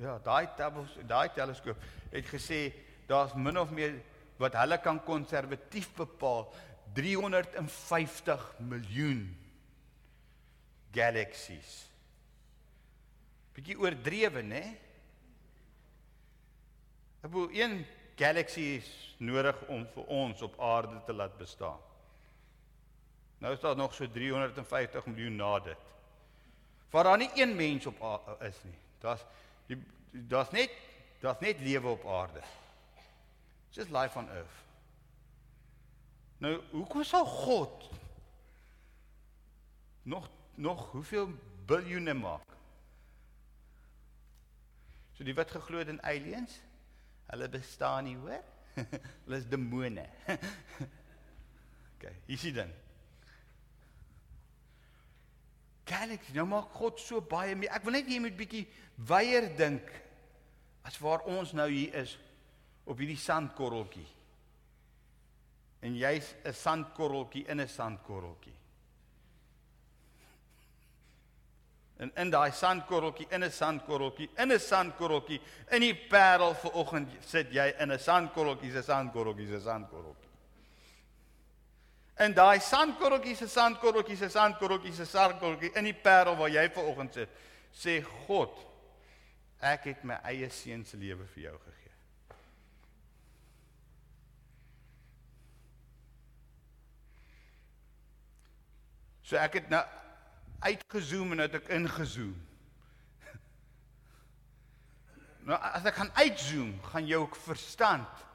[0.00, 0.48] Ja, daai
[1.06, 1.78] daai teleskoop
[2.12, 2.72] het gesê
[3.06, 4.00] daar's min of meer
[4.40, 6.48] wat hulle kan konservatief bepaal
[6.96, 9.22] 350 miljoen
[10.92, 11.70] galaksies.
[13.52, 14.62] Bietjie oordrewe, né?
[17.22, 17.78] Ek bedoel een
[18.18, 18.90] galaksie is
[19.22, 21.91] nodig om vir ons op aarde te laat bestaan.
[23.42, 25.78] Nou is daar nog so 350 miljoen na dit.
[26.90, 28.74] Waar daar nie een mens op is nie.
[28.98, 29.24] Daar's
[30.10, 30.70] daar's net
[31.20, 32.40] daar's net lewe op aarde.
[33.68, 34.60] Just life on earth.
[36.38, 37.90] Nou, hoekom sal God
[40.02, 41.28] nog nog hoeveel
[41.66, 42.46] biljoene maak?
[45.12, 46.60] So die wat geglo het in aliens,
[47.26, 48.42] hulle bestaan nie, hoor?
[49.24, 50.06] hulle is demone.
[51.94, 52.81] OK, hier sien dan.
[55.84, 57.72] Galaxy, nou maak God so baie meer.
[57.74, 58.66] Ek wil net jy moet bietjie
[59.08, 59.88] weier dink
[60.86, 62.16] as waar ons nou hier is
[62.86, 64.06] op hierdie sandkorreltjie
[65.82, 68.54] en jy's 'n sandkorreltjie in 'n sandkorreltjie.
[71.96, 75.40] En in daai sandkorreltjie, in 'n sandkorreltjie, in 'n sandkorreltjie,
[75.70, 80.21] in die parel vanoggend sit jy in 'n sandkorreltjie, 'n sandkorreltjie, 'n sandkorreltjie.
[82.22, 87.14] En daai sandkorreltjie, 'n sandkorreltjie, 'n sandkorreltjie, 'n sandkorreltjie in die parel waar jy vanoggend
[87.14, 87.30] sit,
[87.72, 88.58] sê God,
[89.58, 91.92] ek het my eie seun se lewe vir jou gegee.
[99.22, 99.84] So ek het nou
[100.60, 102.36] uitgezoom en het ek ingezoom.
[105.42, 108.26] Nou as ek gaan uitzoom, gaan jou verstand.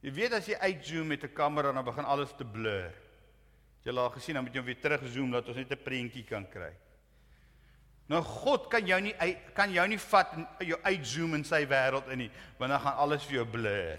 [0.00, 2.92] Jy weet as jy uitzoom met 'n kamera dan begin alles te blur.
[3.84, 6.72] Jy laat gesien dan moet jy weer terugzoom dat ons net 'n prentjie kan kry.
[8.08, 9.14] Nou God kan jou nie
[9.54, 12.96] kan jou nie vat en jou uitzoom in sy wêreld in nie, want dan gaan
[12.96, 13.98] alles vir jou blur.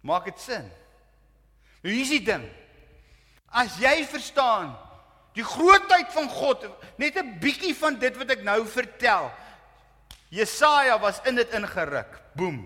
[0.00, 0.70] Maak dit sin?
[1.82, 2.48] Nou hier is die ding.
[3.52, 4.72] As jy verstaan
[5.36, 6.64] die grootheid van God,
[6.96, 9.30] net 'n bietjie van dit wat ek nou vertel.
[10.32, 12.20] Jesaja was in dit ingeruk.
[12.38, 12.62] Boem.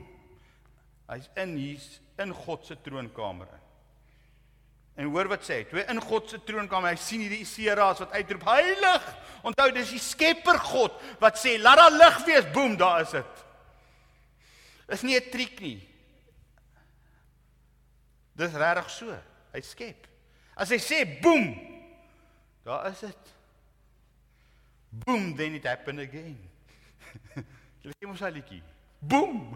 [1.11, 3.65] Hy's in hier's in God se troonkamer in.
[4.97, 5.65] En hoor wat sê hy?
[5.69, 9.11] Toe in God se troon kom, hy sien hierdie sera's wat uitroep heilig.
[9.47, 13.45] Onthou dis die Skepper God wat sê laat daar lig wees, boem, daar is dit.
[14.89, 15.81] Dis nie 'n triek nie.
[18.37, 19.19] Dis regtig so.
[19.53, 20.07] Hy skep.
[20.57, 21.57] As hy sê boem,
[22.65, 23.33] daar is dit.
[25.05, 26.39] Boom, then it happened again.
[27.87, 28.63] Jy lê mos al liedjie.
[28.99, 29.55] Boom.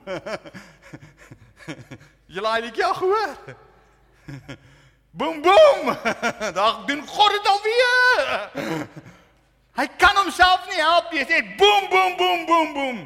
[2.30, 3.32] Jy laai liedjie al gehoor.
[5.10, 5.88] Boom boom.
[6.54, 8.28] Daar doen God dit alweer.
[9.80, 11.24] Hy kan homself nie help nie.
[11.24, 13.00] Hy sê boom boom boom boom boom.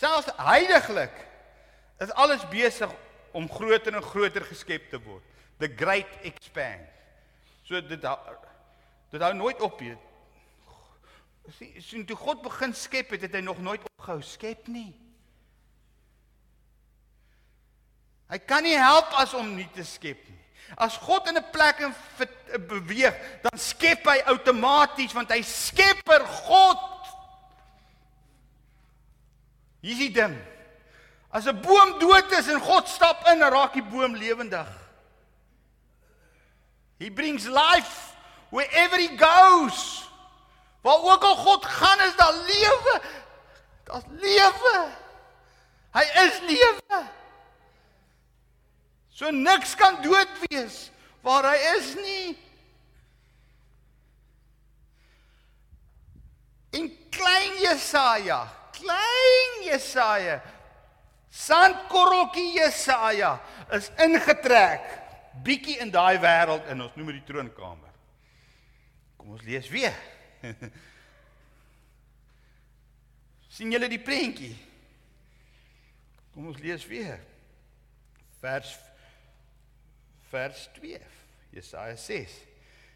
[0.00, 1.26] Selfs heiliglik
[2.00, 2.88] is alles besig
[3.36, 5.26] om groter en groter geskep te word.
[5.60, 6.88] The great expand.
[7.68, 8.08] So dit
[9.10, 9.96] dit hou nooit op nie.
[11.82, 14.92] Sien toe God begin skep het, het hy nog nooit opgehou skep nie.
[18.30, 20.38] Hy kan nie help as om nie te skep nie.
[20.78, 21.94] As God in 'n plek in
[22.68, 26.86] beweeg, dan skep hy outomaties want hy skepper God.
[29.80, 30.38] Hier is die ding.
[31.32, 34.68] As 'n boom dood is en God stap in, raak die boom lewendig.
[36.98, 38.14] He brings life
[38.50, 40.08] wherever he goes.
[40.80, 43.00] Waar ook al God gaan, is daar lewe.
[43.84, 44.88] Daar's lewe.
[45.92, 47.02] Hy is lewe.
[49.10, 50.90] So niks kan dood wees
[51.20, 52.38] waar hy is nie.
[56.70, 60.38] In klein Jesaja, klein Jesaja,
[61.28, 63.34] sandkorreltjie Jesaja
[63.76, 64.86] is ingetrek
[65.44, 67.89] bietjie in daai wêreld in ons noem dit die troonkamer.
[69.20, 69.92] Kom ons lees weer.
[73.54, 74.54] sien julle die prentjie?
[76.32, 77.20] Kom ons lees weer.
[78.40, 78.78] Vers
[80.30, 80.96] vers 2.
[81.52, 82.38] Jesaja 6.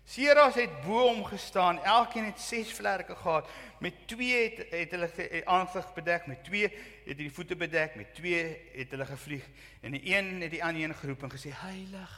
[0.08, 1.82] Seras het bo hom gestaan.
[1.84, 3.50] Elkeen het 6 vlerke gehad.
[3.84, 5.10] Met 2 het het hulle
[5.44, 6.70] aangesig bedek, met 2
[7.04, 8.44] het die voete bedek, met 2
[8.78, 9.44] het hulle gevlieg
[9.82, 12.14] en die een het die ander een geroep en gesê: "Heilig!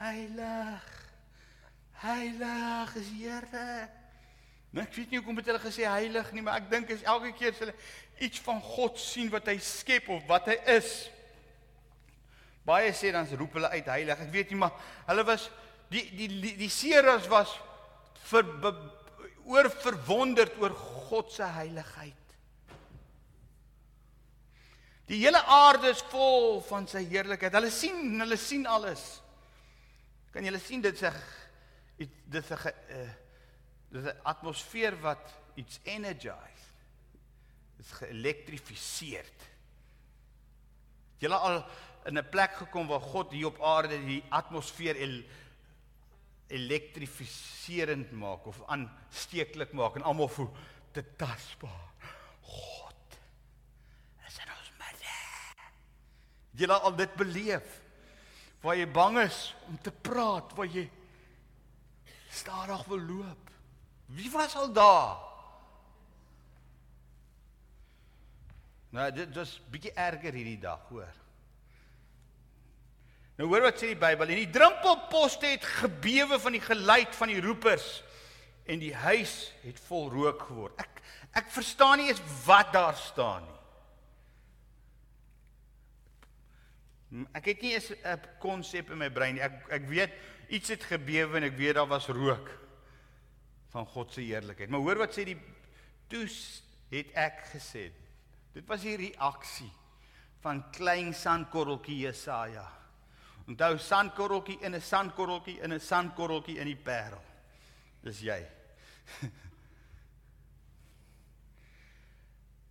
[0.00, 1.05] Heilig!
[2.02, 3.88] Heilig is Here!"
[4.70, 7.30] Nou ek weet nie hoekom het hulle gesê heilig nie, maar ek dink is elke
[7.38, 7.76] keer as hulle
[8.20, 10.90] iets van God sien wat hy skep of wat hy is,
[12.66, 14.20] Baie sê dan roep hulle uit heilig.
[14.26, 14.74] Ek weet nie maar
[15.06, 15.46] hulle was
[15.92, 17.52] die die die, die seeras was
[18.26, 18.72] ver be,
[19.46, 20.74] oor verwonderd oor
[21.06, 22.22] God se heiligheid.
[25.06, 27.54] Die hele aarde is vol van sy heerlikheid.
[27.54, 29.04] Hulle sien, hulle sien alles.
[30.34, 31.12] Kan julle sien dit sê
[31.96, 33.10] dit is 'n uh,
[33.88, 36.66] dit is 'n atmosfeer wat iets energize.
[37.76, 39.26] Dit is geelektrifiseer.
[41.18, 41.64] Julle al
[42.04, 45.24] in 'n plek gekom waar God hier op aarde die atmosfeer el
[46.46, 50.50] elektrifiserend maak of aansteeklik maak en almal voel
[50.92, 51.90] te tasbaar.
[52.40, 53.18] God
[54.26, 55.16] is in ons midde.
[56.50, 57.80] Jy laat al dit beleef
[58.60, 60.90] waar jy bang is om te praat, waar jy
[62.36, 63.50] stadig wil loop.
[64.06, 65.16] Wie was al daar?
[68.94, 71.14] Nou dit is bietjie erger hierdie dag, hoor.
[73.36, 77.28] Nou hoor wat sê die Bybel en die drempelposte het gebewe van die geluid van
[77.28, 77.88] die roepers
[78.64, 79.34] en die huis
[79.66, 80.80] het vol rook geword.
[80.80, 81.02] Ek
[81.36, 83.56] ek verstaan nie eens wat daar staan nie.
[87.36, 89.42] Ek het nie eens 'n konsep in my brein nie.
[89.42, 90.12] Ek ek weet
[90.48, 92.50] iets het gebewe en ek weet daar was rook
[93.74, 94.70] van God se heerlikheid.
[94.70, 95.40] Maar hoor wat sê die
[96.08, 96.28] toe
[96.92, 97.92] het ek gesê.
[98.54, 99.72] Dit was die reaksie
[100.44, 102.68] van klein sandkorreltjie Jesaja.
[103.46, 107.22] Onthou sandkorreltjie in 'n sandkorreltjie in 'n sandkorreltjie in die parel.
[108.02, 108.46] Dis jy.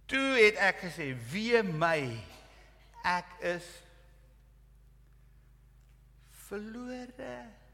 [0.09, 2.23] Toe het ek gesê, "Wie my
[3.03, 3.83] ek is
[6.47, 7.64] verlore."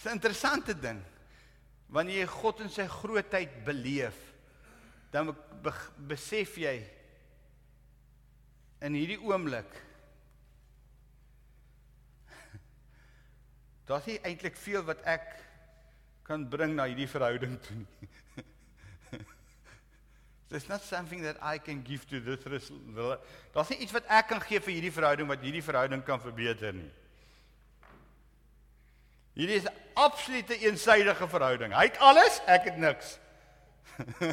[0.00, 1.02] Dis 'n interessante ding.
[1.92, 4.16] Wanneer jy God in sy grootheid beleef,
[5.12, 5.36] dan
[6.08, 6.80] besef jy
[8.80, 9.68] in hierdie oomblik
[13.90, 15.26] Daar's nie eintlik veel wat ek
[16.24, 18.08] kan bring na hierdie verhouding toe nie.
[20.48, 22.72] There's not something that I can give to this
[23.52, 26.72] Daar's nie iets wat ek kan gee vir hierdie verhouding wat hierdie verhouding kan verbeter
[26.72, 26.88] nie.
[29.34, 31.74] Hierdie is 'n absolute eensidedige verhouding.
[31.74, 33.18] Hy het alles, ek het niks.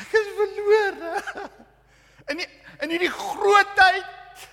[0.00, 1.22] Ek is verlore.
[2.30, 2.46] In die,
[2.80, 4.46] in hierdie grootheid.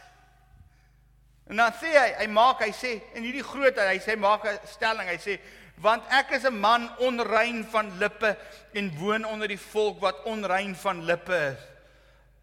[1.48, 4.60] En dan sê hy, hy maak, hy sê in hierdie grootheid, hy sê maak 'n
[4.68, 5.38] stelling, hy sê
[5.78, 8.36] want ek is 'n man onrein van lippe
[8.74, 11.62] en woon onder die volk wat onrein van lippe is.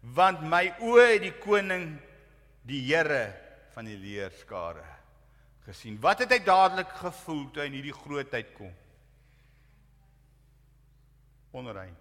[0.01, 1.99] Want my oë het die koning
[2.63, 3.33] die Here
[3.73, 4.94] van die leerskare
[5.65, 5.99] gesien.
[6.01, 8.73] Wat het hy dadelik gevoel toe hy in hierdie grootheid kom?
[11.55, 11.95] Onrein.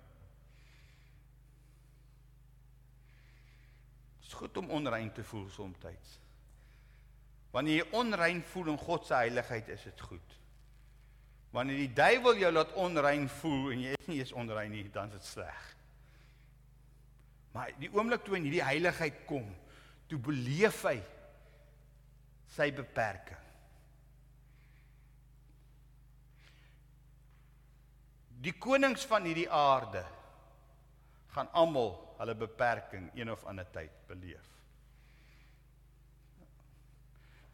[4.18, 6.18] Dit is goed om onrein te voel soms.
[7.54, 10.38] Wanneer jy onrein voel in God se heiligheid, is dit goed.
[11.54, 15.12] Wanneer die duiwel jou laat onrein voel en jy is nie eens onrein nie, dan
[15.14, 15.62] is dit sleg.
[17.54, 19.46] Maar die oomblik toe in hierdie heiligheid kom,
[20.10, 20.96] toe beleef hy
[22.56, 23.43] sy beperking.
[28.44, 30.04] Die konings van hierdie aarde
[31.34, 34.50] gaan almal hulle beperking een of ander tyd beleef.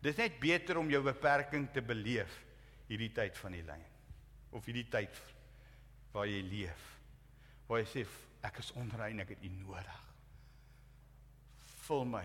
[0.01, 2.33] Dit is net beter om jou beperking te beleef
[2.89, 3.85] hierdie tyd van die lyn
[4.57, 5.21] of hierdie tyd
[6.15, 6.87] waar jy leef.
[7.69, 8.05] Waar jy sê
[8.49, 10.01] ek is onrein, ek het U nodig.
[11.85, 12.25] Vul my,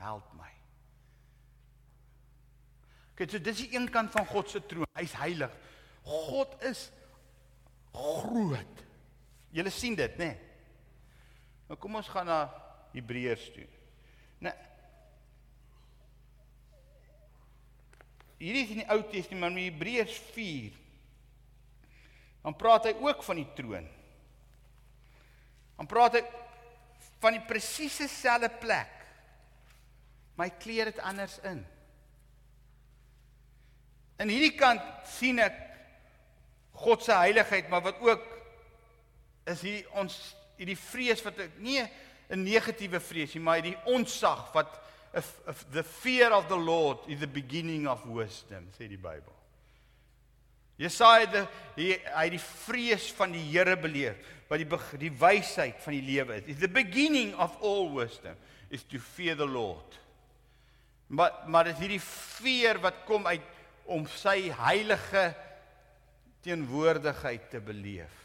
[0.00, 0.48] help my.
[3.18, 4.88] Kyk, so dis die een kant van God se troon.
[4.98, 5.52] Hy's heilig.
[6.08, 6.88] God is
[7.92, 8.84] groot.
[9.52, 10.32] Julle sien dit, né?
[10.32, 10.50] Nee?
[11.68, 12.42] Nou kom ons gaan na
[12.92, 13.64] Hebreërs toe.
[14.44, 14.52] Nou
[18.42, 20.80] Hierdie is in die Ou Testament, maar in Hebreërs 4
[22.42, 23.84] dan praat hy ook van die troon.
[25.78, 26.22] Dan praat hy
[27.22, 28.90] van die presiese selfde plek.
[30.34, 31.60] My kleer dit anders in.
[34.22, 35.54] In hierdie kant sien ek
[36.82, 38.24] God se heiligheid, maar wat ook
[39.50, 40.16] is hier ons
[40.58, 44.80] hierdie vrees wat nie 'n negatiewe vrees nie, maar die onsag wat
[45.14, 49.34] if, if the fear of the Lord is the beginning of wisdom, sê die Bybel.
[50.80, 54.16] Jesaja het die hy die vrees van die Here beleef,
[54.48, 54.68] wat die
[54.98, 56.48] die wysheid van die lewe is.
[56.56, 58.36] Is the beginning of all wisdom
[58.72, 59.98] is to fear the Lord.
[61.12, 63.44] Maar maar dis hierdie fear wat kom uit
[63.84, 65.32] om sy heilige
[66.42, 68.18] teenwoordigheid te beleef.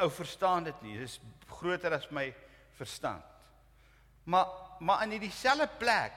[0.00, 0.96] Ou verstaan dit nie.
[0.98, 1.18] Dis
[1.50, 2.30] groter as my
[2.78, 3.24] verstand.
[4.30, 4.46] Maar
[4.80, 6.14] maar in hierdie selfde plek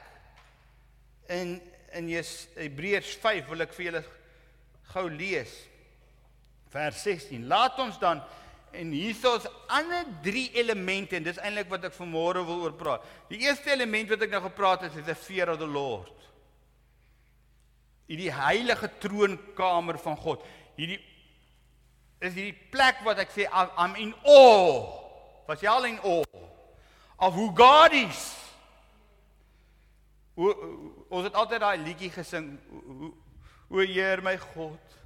[1.28, 1.58] in
[1.94, 4.00] in Hebreërs 5 wil ek vir julle
[4.94, 5.52] gou lees.
[6.72, 7.44] Vers 16.
[7.50, 8.22] Laat ons dan
[8.74, 13.04] en hierso's ander drie elemente en dis eintlik wat ek vanmôre wil oor praat.
[13.30, 16.10] Die eerste element wat ek nou gepraat het is the fear of the Lord.
[18.08, 20.44] Hierdie heilige troonkamer van God.
[20.76, 21.00] Hierdie
[22.24, 24.84] is hierdie plek wat ek sê I'm in awe.
[25.48, 26.42] Was jy al in awe
[27.24, 28.22] of who God is?
[30.34, 30.50] O,
[31.14, 32.54] ons het altyd daai liedjie gesing.
[32.72, 33.12] O,
[33.70, 34.96] o Heer my God.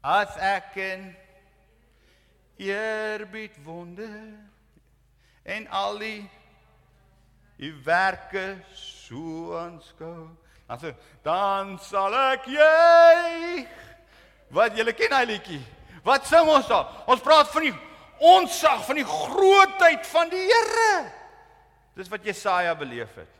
[0.00, 1.10] As ek in
[2.60, 4.12] eerbied wonder
[5.48, 6.28] en al die
[7.60, 10.28] u werke so aanskou.
[10.70, 10.94] Dan
[11.26, 13.66] dan sal ek jy
[14.54, 15.60] Wat julle ken daai liedjie?
[16.06, 17.04] Wat sing ons daar?
[17.10, 17.74] Ons praat van die
[18.20, 20.94] onsag van die grootheid van die Here.
[21.96, 23.30] Dis wat Jesaja beleef het.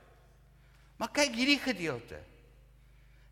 [1.01, 2.21] Maar kyk hierdie gedeelte.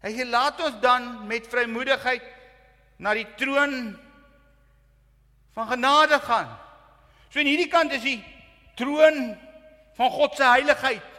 [0.02, 2.24] Hy sê laat ons dan met vrymoedigheid
[3.02, 3.92] na die troon
[5.54, 6.50] van genade gaan.
[7.28, 8.18] So aan hierdie kant is die
[8.78, 9.36] troon
[9.98, 11.17] van God se heiligheid.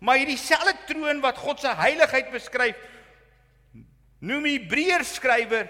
[0.00, 2.78] Maar hierdie selfde troon wat God se heiligheid beskryf,
[4.24, 5.68] noem Hebreërs skrywer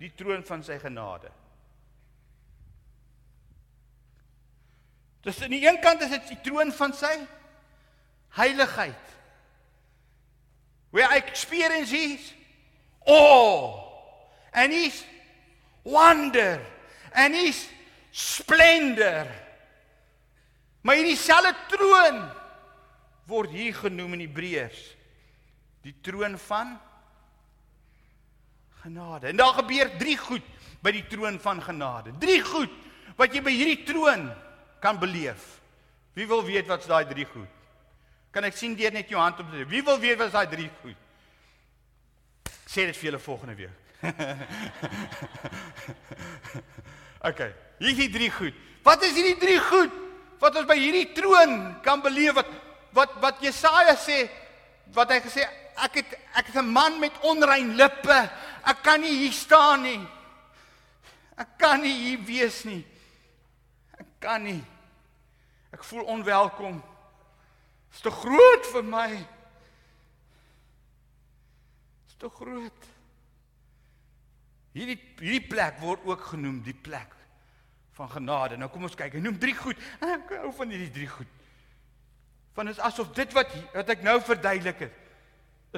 [0.00, 1.30] die troon van sy genade.
[5.22, 7.12] Dus aan die een kant is dit die troon van sy
[8.38, 9.16] heiligheid
[10.90, 12.32] where I experience his
[13.06, 13.78] awe
[14.52, 15.04] and his
[15.84, 16.58] wonder
[17.12, 17.68] and his
[18.10, 19.28] splendor.
[20.82, 22.24] Maar hierdie selfde troon
[23.30, 24.80] word hier genoem in Hebreërs
[25.86, 26.74] die troon van
[28.82, 29.30] genade.
[29.30, 30.44] En daar gebeur drie goed
[30.84, 32.12] by die troon van genade.
[32.20, 32.72] Drie goed
[33.20, 34.28] wat jy by hierdie troon
[34.80, 35.60] kan beleef.
[36.16, 37.48] Wie wil weet wat's daai drie goed?
[38.30, 39.66] Kan ek sien deur net jou hand om te sê.
[39.68, 40.96] Wie wil weet wat is daai drie goed?
[42.70, 43.76] Sê dit vir julle volgende week.
[47.28, 47.40] OK.
[47.80, 48.56] Hier is die drie goed.
[48.86, 49.96] Wat is hierdie drie goed
[50.40, 52.48] wat ons by hierdie troon kan beleef wat
[52.92, 54.28] wat wat Jesaja sê
[54.94, 55.46] wat hy gesê
[55.80, 58.30] ek het ek is 'n man met onrein lippe.
[58.64, 60.08] Ek kan nie hier staan nie.
[61.36, 62.86] Ek kan nie hier wees nie.
[63.98, 64.64] Ek kan nie.
[65.72, 66.82] Ek voel onwelkom.
[67.88, 69.08] Dit is te groot vir my.
[69.16, 69.28] Dit
[72.08, 72.86] is te groot.
[74.72, 77.14] Hierdie hierdie plek word ook genoem die plek
[77.98, 78.56] van genade.
[78.56, 79.12] Nou kom ons kyk.
[79.12, 79.76] Hy noem drie goed.
[80.00, 81.39] Ek hou van hierdie drie goed.
[82.60, 84.96] Van is asof dit wat wat ek nou verduidelik het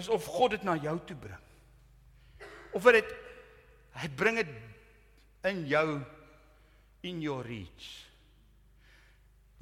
[0.01, 1.43] is of God dit na jou toe bring.
[2.75, 3.13] Of dit
[4.01, 4.51] hy bring dit
[5.47, 6.01] in jou
[7.07, 7.87] in your reach.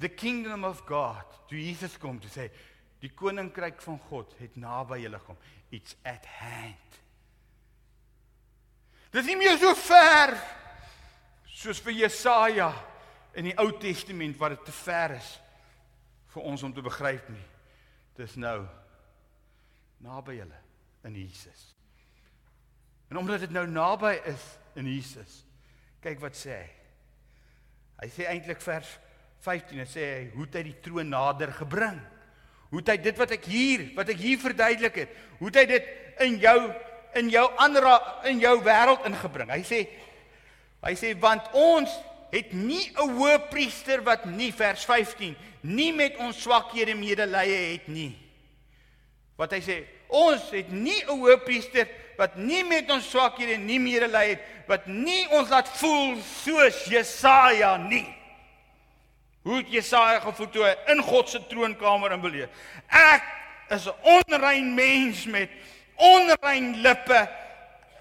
[0.01, 1.37] The kingdom of God.
[1.45, 2.47] Toe Jesus kom te sê
[3.03, 5.37] die koninkryk van God het naby julle kom.
[5.69, 6.97] It's at hand.
[9.11, 10.33] Dit is nie meer so ver
[11.53, 12.71] soos vir Jesaja
[13.37, 15.35] in die Ou Testament wat dit te ver is
[16.33, 17.47] vir ons om te begryp nie.
[18.17, 18.63] Dis nou
[20.01, 20.59] naby julle
[21.07, 21.63] in Jesus.
[23.11, 24.43] En omdat dit nou naby is
[24.79, 25.41] in Jesus,
[26.03, 26.69] kyk wat sê hy.
[28.01, 28.91] Hy sê eintlik vers
[29.43, 31.99] 15, hy sê hy hoe het hy die troon nader gebring?
[32.71, 35.65] Hoe het hy dit wat ek hier, wat ek hier verduidelik het, hoe het hy
[35.73, 35.91] dit
[36.25, 36.57] in jou
[37.19, 37.83] in jou ander
[38.29, 39.51] in jou wêreld ingebring.
[39.51, 39.81] Hy sê
[40.81, 41.91] hy sê want ons
[42.31, 48.11] het nie 'n hoëpriester wat nie vers 15 nie met ons swakhede medelee het nie.
[49.37, 51.87] Wat hy sê, ons het nie 'n hoëpriester
[52.17, 57.77] wat nie met ons swakhede nie medelee het wat nie ons laat voel soos Jesaja
[57.77, 58.07] nie.
[59.41, 62.49] Hoe het Jesaja gevoel toe hy in God se troonkamer inbeleef?
[62.87, 63.23] Ek
[63.69, 65.49] is 'n onrein mens met
[65.95, 67.29] onrein lippe.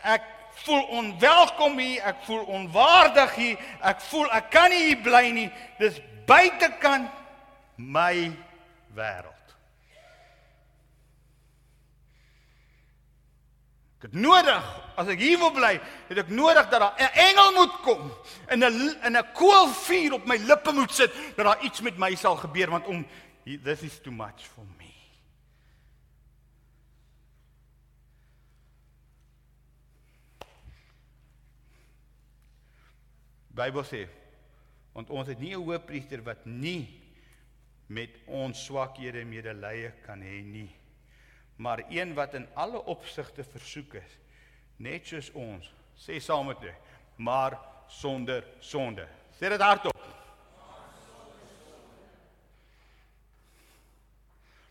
[0.02, 0.22] Ek
[0.64, 5.50] voel onwelkom hier, ek voel onwaardig hier, ek voel ek kan nie hier bly nie.
[5.78, 7.10] Dis buitekant
[7.80, 8.30] my
[8.94, 9.36] wêreld.
[14.00, 15.74] Ek het nodig as ek hier wil bly,
[16.08, 18.12] het ek nodig dat daar 'n engel moet kom
[18.48, 22.14] en 'n in 'n koelvuur op my lippe moet sit dat daar iets met my
[22.14, 23.06] sal gebeur want om
[23.44, 24.88] this is too much for me.
[33.48, 34.08] Bybel sê
[34.92, 36.99] want ons het nie 'n hoëpriester wat nie
[37.90, 40.70] met ons swakhede medelee kan hê nie.
[41.58, 44.12] Maar een wat in alle opsigte versoek is
[44.80, 45.66] net soos ons
[45.98, 46.74] sê saam met my
[47.20, 47.58] maar
[47.90, 49.04] sonder sonde.
[49.36, 49.96] Sê dit hardop.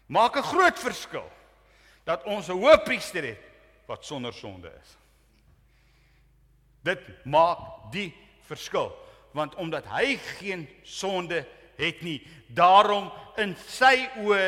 [0.07, 1.29] Maak 'n groot verskil
[2.03, 3.43] dat ons 'n hoëpriester het
[3.85, 4.97] wat sonder sonde is.
[6.81, 8.15] Dit maak die
[8.47, 8.95] verskil
[9.31, 11.58] want omdat hy geen sonde het
[12.05, 12.19] nie.
[12.47, 13.09] Daarom
[13.39, 14.43] in sy oë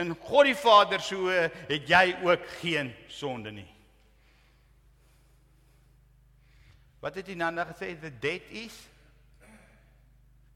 [0.00, 3.68] in God die Vader se oë het jy ook geen sonde nie.
[7.00, 7.94] Wat het hy net gesê?
[8.00, 8.76] The debt is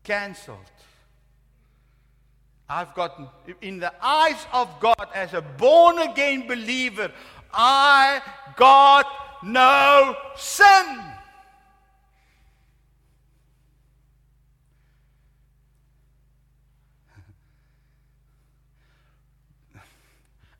[0.04, 0.70] cancelled.
[2.68, 3.18] I've got
[3.60, 7.12] in the eyes of God as a born again believer
[7.52, 8.22] I
[8.56, 9.06] got
[9.42, 11.13] no sin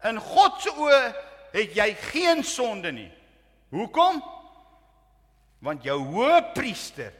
[0.04, 1.02] In God se oë
[1.54, 3.10] het jy geen sonde nie.
[3.74, 4.20] Hoekom?
[5.64, 7.12] Want jou hoëpriester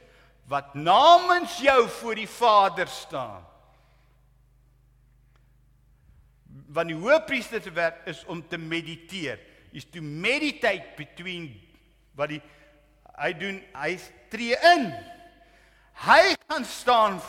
[0.45, 3.41] wat namens jou voor die Vader staan.
[6.69, 9.39] Want die hoëpriester se werk is om te mediteer.
[9.71, 11.49] Is to meditate between
[12.15, 12.41] wat die
[13.15, 13.95] hy doen, hy
[14.31, 14.89] tree in.
[16.05, 17.19] Hy gaan staan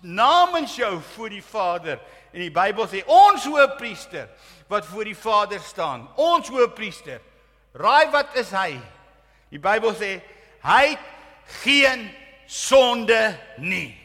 [0.00, 1.98] namens jou voor die Vader
[2.32, 4.28] en die Bybel sê ons hoëpriester
[4.68, 6.08] wat voor die Vader staan.
[6.16, 7.20] Ons hoëpriester.
[7.72, 8.78] Raai wat is hy?
[9.48, 10.18] Die Bybel sê
[10.64, 11.04] hy het
[11.62, 12.08] geen
[12.46, 13.96] sonde nie.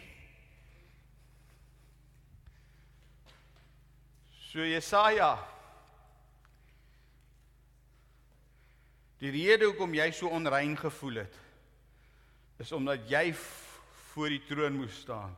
[4.51, 5.35] So Jesaja.
[9.23, 11.39] Die rede hoekom jy so onrein gevoel het
[12.63, 13.33] is omdat jy
[14.13, 15.33] voor die troon moes staan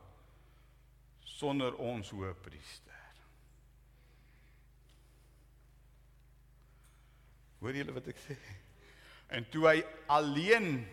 [1.36, 2.85] sonder ons hoëpriester.
[7.66, 8.34] Hoor julle wat ek sê?
[9.34, 9.80] En toe hy
[10.14, 10.84] alleen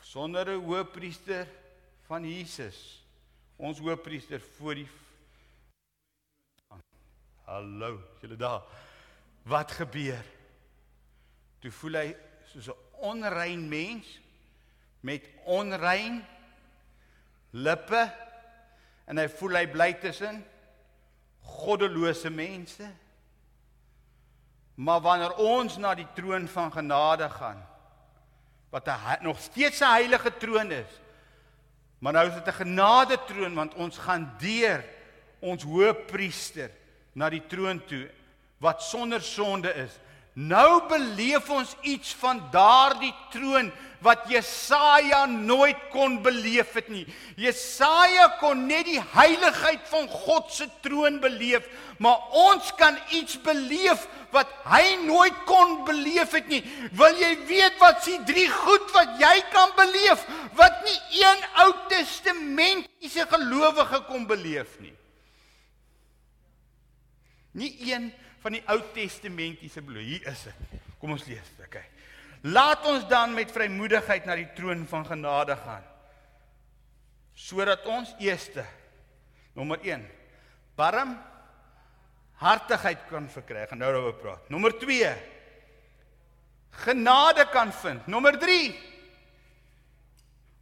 [0.00, 1.44] sonder 'n hoëpriester
[2.08, 2.78] van Jesus,
[3.60, 4.88] ons hoëpriester voor die
[7.44, 8.64] Hallo, julle daar.
[9.44, 10.24] Wat gebeur?
[11.60, 12.16] Toe voel hy
[12.48, 12.80] soos 'n
[13.12, 14.18] onrein mens
[15.02, 16.24] met onrein
[17.52, 18.02] lippe
[19.04, 20.40] en hy voel hy bly tussen
[21.40, 22.88] goddelose mense.
[24.82, 27.60] Maar wanneer ons na die troon van genade gaan,
[28.70, 30.90] wat 'n nog steeds 'n heilige troon is.
[31.98, 34.84] Maar nou is dit 'n genade troon want ons gaan deur
[35.38, 36.70] ons hoëpriester
[37.12, 38.10] na die troon toe
[38.58, 39.98] wat sonder sonde is.
[40.32, 43.68] Nou beleef ons iets van daardie troon
[44.02, 47.04] wat Jesaja nooit kon beleef het nie.
[47.36, 51.68] Jesaja kon net die heiligheid van God se troon beleef,
[52.02, 56.62] maar ons kan iets beleef wat hy nooit kon beleef het nie.
[56.96, 60.24] Wil jy weet wat s'ie drie goed wat jy kan beleef
[60.56, 64.96] wat nie een Ou Testamentiese gelowige kon beleef nie?
[67.52, 68.10] Nie een
[68.42, 70.04] van die Ou Testamentiese bloed.
[70.04, 70.78] Hier is dit.
[71.00, 71.84] Kom ons lees dit, okay.
[72.42, 75.84] Laat ons dan met vrymoedigheid na die troon van genade gaan.
[77.38, 78.64] Sodat ons eerste
[79.54, 80.02] nommer 1
[80.78, 81.14] barm
[82.42, 83.66] hartigheid kan verkry.
[83.70, 84.50] Gaan nou daaroor praat.
[84.50, 85.12] Nommer 2
[86.82, 88.06] genade kan vind.
[88.10, 88.74] Nommer 3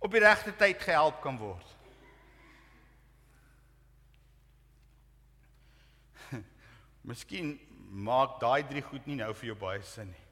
[0.00, 1.76] op die regte tyd gehelp kan word.
[7.08, 7.56] Miskien
[7.90, 10.26] maak daai drie goed nie nou vir jou baie sin nie.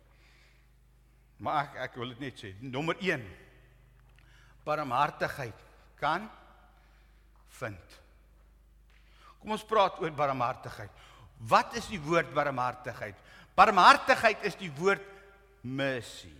[1.43, 2.53] Maar ek ek wil dit net sê.
[2.63, 3.23] Nommer 1.
[4.67, 5.67] Barmhartigheid
[5.99, 6.27] kan
[7.61, 7.99] vind.
[9.39, 10.91] Kom ons praat oor barmhartigheid.
[11.51, 13.19] Wat is die woord barmhartigheid?
[13.59, 15.05] Barmhartigheid is die woord
[15.63, 16.35] mercy.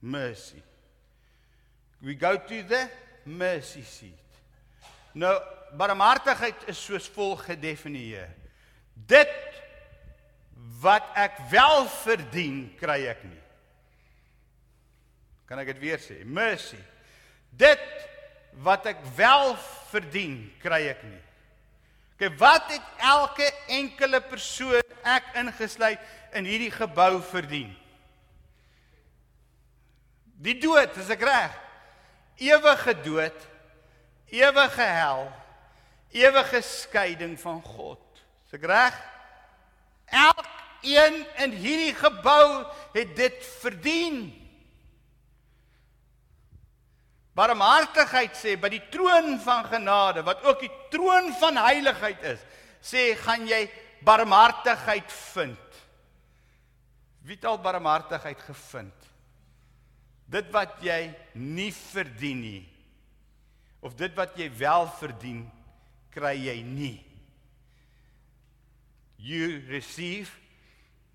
[0.00, 0.62] Mercy.
[2.00, 2.86] We go to the
[3.26, 4.16] mercy seat.
[5.14, 5.34] Nou
[5.78, 8.30] barmhartigheid is soos volg gedefinieer.
[8.94, 9.32] Dit
[10.80, 13.42] wat ek wel verdien, kry ek nie.
[15.50, 16.20] Kan ek dit weer sê?
[16.24, 16.78] Mercy.
[17.50, 17.82] Dit
[18.64, 19.54] wat ek wel
[19.90, 21.20] verdien, kry ek nie.
[22.20, 26.00] Kyk, wat het elke enkele persoon, ek ingesluit,
[26.36, 27.70] in hierdie gebou verdien?
[30.40, 31.56] Die dood, is ek reg?
[32.40, 33.46] Ewige dood,
[34.32, 35.26] ewige hel,
[36.10, 38.02] ewige skeiding van God.
[38.46, 38.96] Is ek reg?
[40.10, 44.22] Elkeen in hierdie gebou het dit verdien.
[47.38, 52.42] Barmhartigheid sê by die troon van genade wat ook die troon van heiligheid is,
[52.82, 53.62] sê gaan jy
[54.04, 55.78] barmhartigheid vind.
[57.22, 58.96] Wie het al barmhartigheid gevind?
[60.30, 62.66] Dit wat jy nie verdien nie
[63.80, 65.44] of dit wat jy wel verdien
[66.14, 66.98] kry jy nie.
[69.18, 70.30] You receive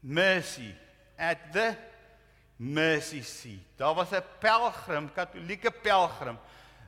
[0.02, 0.74] mercy
[1.18, 1.76] at the
[2.58, 3.64] mercy seat.
[3.78, 6.38] Daar was 'n pelgrim, Katolieke pelgrim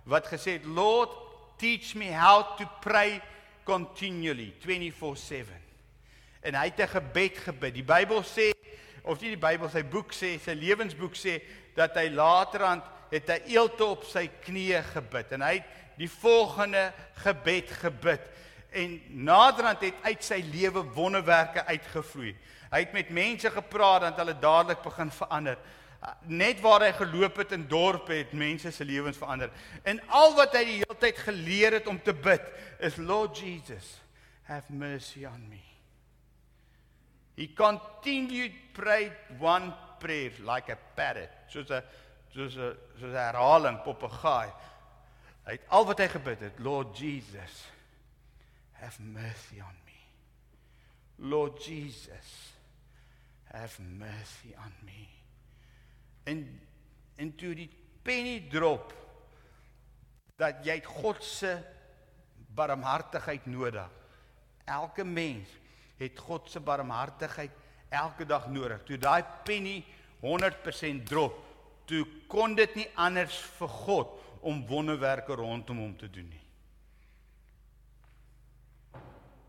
[0.04, 1.10] wat gesê het, "Lord,
[1.58, 3.22] teach me how to pray
[3.64, 5.62] continually 24/7."
[6.42, 7.74] En hy het 'n gebed gebid.
[7.74, 8.52] Die Bybel sê
[9.04, 11.42] of nie die Bybel, sy boek sê, sy lewensboek sê
[11.76, 15.64] dat hy laterand het hy eelte op sy knieë gebid en hy het
[15.98, 16.92] die volgende
[17.24, 18.30] gebed gebid
[18.78, 22.36] en naderhand het uit sy lewe wonderwerke uitgevloei.
[22.70, 25.58] Hy het met mense gepraat en hulle dadelik begin verander.
[26.30, 29.50] Net waar hy geloop het in dorpe het mense se lewens verander.
[29.84, 32.44] En al wat hy die hele tyd geleer het om te bid
[32.84, 33.96] is Lord Jesus,
[34.44, 35.64] have mercy on me.
[37.38, 41.84] He continued prayed one prayer like a parrot, soos 'n
[42.34, 44.50] soos 'n soos 'n herhaling papegaai.
[45.48, 47.62] Hy het al wat hy gebid het, Lord Jesus,
[48.82, 49.96] have mercy on me.
[51.24, 52.32] Lord Jesus,
[53.54, 55.08] have mercy on me.
[56.28, 56.44] En
[57.18, 57.70] en toe die
[58.06, 58.92] penny drop
[60.38, 61.56] dat jy God se
[62.54, 63.88] barmhartigheid nodig.
[64.68, 65.50] Elke mens
[65.98, 67.56] het God se barmhartigheid
[67.90, 68.84] elke dag nodig.
[68.86, 69.80] Toe daai penny
[70.22, 71.40] 100% drop,
[71.90, 76.44] toe kon dit nie anders vir God om wonderwerke rondom hom te doen nie.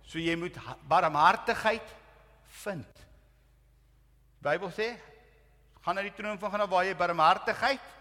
[0.08, 0.56] So jy moet
[0.88, 1.94] barmhartigheid
[2.62, 3.04] vind.
[4.38, 4.92] Die Bybel sê
[5.84, 7.94] gaan na die troon van genade waar jy barmhartigheid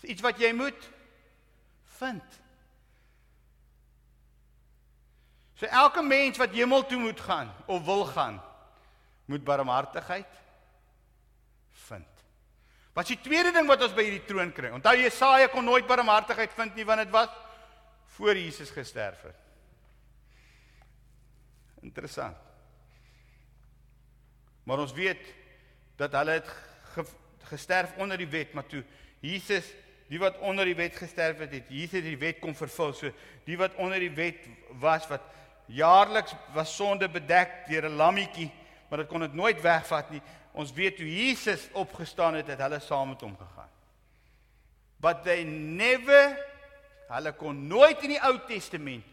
[0.00, 0.88] is iets wat jy moet
[2.00, 2.38] vind.
[5.60, 8.40] So elke mens wat hemel toe moet gaan of wil gaan,
[9.28, 10.38] moet barmhartigheid.
[12.92, 14.72] Wat is die tweede ding wat ons by hierdie troon kry?
[14.74, 17.30] Onthou Jesaja kon nooit barmhartigheid vind nie want dit was
[18.16, 19.36] voor Jesus gesterf het.
[21.86, 22.36] Interessant.
[24.66, 25.22] Maar ons weet
[25.96, 26.50] dat hulle het
[26.94, 27.04] ge,
[27.52, 28.82] gesterf onder die wet, maar toe
[29.24, 29.70] Jesus,
[30.10, 32.92] die wat onder die wet gesterf het, het Jesus die wet kom vervul.
[32.92, 33.12] So
[33.46, 34.48] die wat onder die wet
[34.82, 35.24] was wat
[35.70, 38.50] jaarliks was sonde bedek deur 'n lammetjie
[38.90, 40.20] maar dit kon dit nooit wegvat nie.
[40.60, 43.70] Ons weet hoe Jesus opgestaan het, het hulle saam met hom gegaan.
[45.00, 46.36] But they never
[47.10, 49.06] hulle kon nooit in die Ou Testament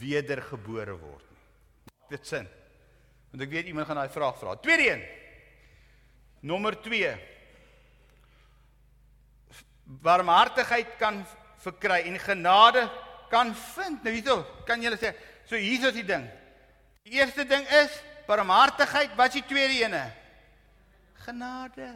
[0.00, 1.44] wedergebore word nie.
[2.10, 2.48] Dit sin?
[3.30, 4.56] Want ek weet iemand gaan daai vraag vra.
[4.60, 5.04] Tweede een.
[6.48, 7.12] Nommer 2.
[10.04, 11.22] Barmhartigheid kan
[11.62, 12.84] verkry en genade
[13.32, 14.04] kan vind.
[14.04, 15.14] Nou hierso, kan jy sê,
[15.48, 16.26] so hierso is die ding.
[17.08, 17.94] Die eerste ding is
[18.28, 20.02] barmhartigheid, wat is die tweede ene?
[21.28, 21.92] Genade.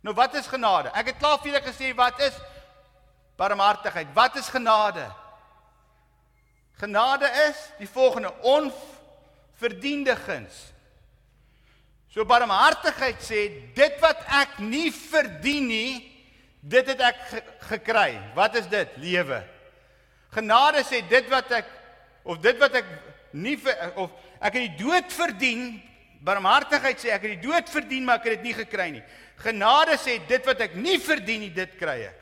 [0.00, 0.88] Nou wat is genade?
[0.96, 2.38] Ek het klaar vir julle gesê wat is
[3.36, 4.08] barmhartigheid?
[4.16, 5.04] Wat is genade?
[6.80, 10.62] Genade is die volgende onverdiende guns.
[12.08, 13.44] So barmhartigheid sê
[13.76, 15.92] dit wat ek nie verdien nie,
[16.60, 18.16] dit het ek ge gekry.
[18.34, 18.96] Wat is dit?
[19.04, 19.42] Lewe.
[20.32, 21.68] Genade sê dit wat ek
[22.24, 22.88] of dit wat ek
[23.36, 25.82] nie ver, of ek het die dood verdien.
[26.22, 29.02] Barmhartigheid sê ek het die dood verdien, maar ek het dit nie gekry nie.
[29.42, 32.20] Genade sê dit wat ek nie verdien nie, dit kry ek.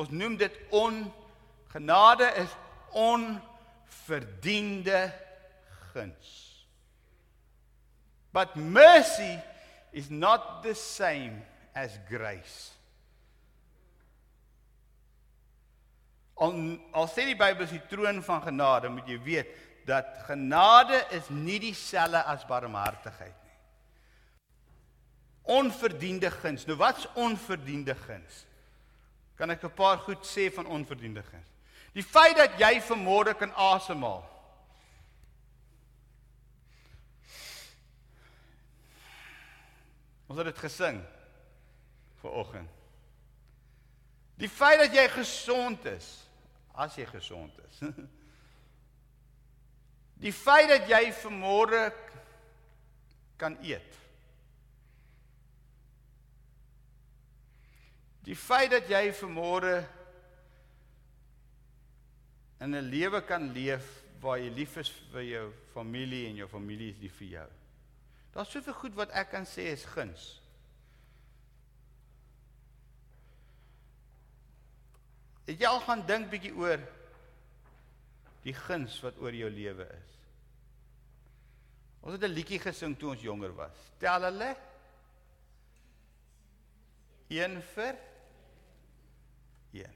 [0.00, 1.02] Ons noem dit on
[1.74, 2.52] genade is
[2.94, 5.12] onverdiende
[5.92, 6.30] guns.
[8.32, 9.38] But mercy
[9.92, 11.42] is not the same
[11.74, 12.70] as grace.
[16.34, 16.50] Al
[16.90, 19.52] al sê die Bybel is die troon van genade, moet jy weet
[19.84, 23.56] dat genade is nie dieselfde as barmhartigheid nie.
[25.42, 26.64] Onverdiende guns.
[26.64, 28.44] Nou wat's onverdiende guns?
[29.36, 31.48] Kan ek 'n paar goed sê van onverdiende guns?
[31.92, 34.24] Die feit dat jy vermoere kan asemhaal.
[40.26, 41.02] Ons het dit gesing
[42.20, 42.70] vir oggend.
[44.34, 46.28] Die feit dat jy gesond is,
[46.72, 47.78] as jy gesond is.
[50.24, 51.90] Die feit dat jy vermoere
[53.36, 53.98] kan eet.
[58.24, 59.82] Die feit dat jy vermoere
[62.64, 63.84] in 'n lewe kan leef
[64.20, 67.50] waar jy lief is vir jou familie en jou familie is lief vir jou.
[68.32, 70.40] Daar's soveel goed wat ek kan sê is guns.
[75.44, 76.80] Het jy al gaan dink bietjie oor
[78.42, 80.13] die guns wat oor jou lewe is?
[82.04, 83.92] Ons het 'n liedjie gesing toe ons jonger was.
[83.98, 84.56] Tel hulle
[87.28, 87.96] 1 vir
[89.72, 89.94] 1.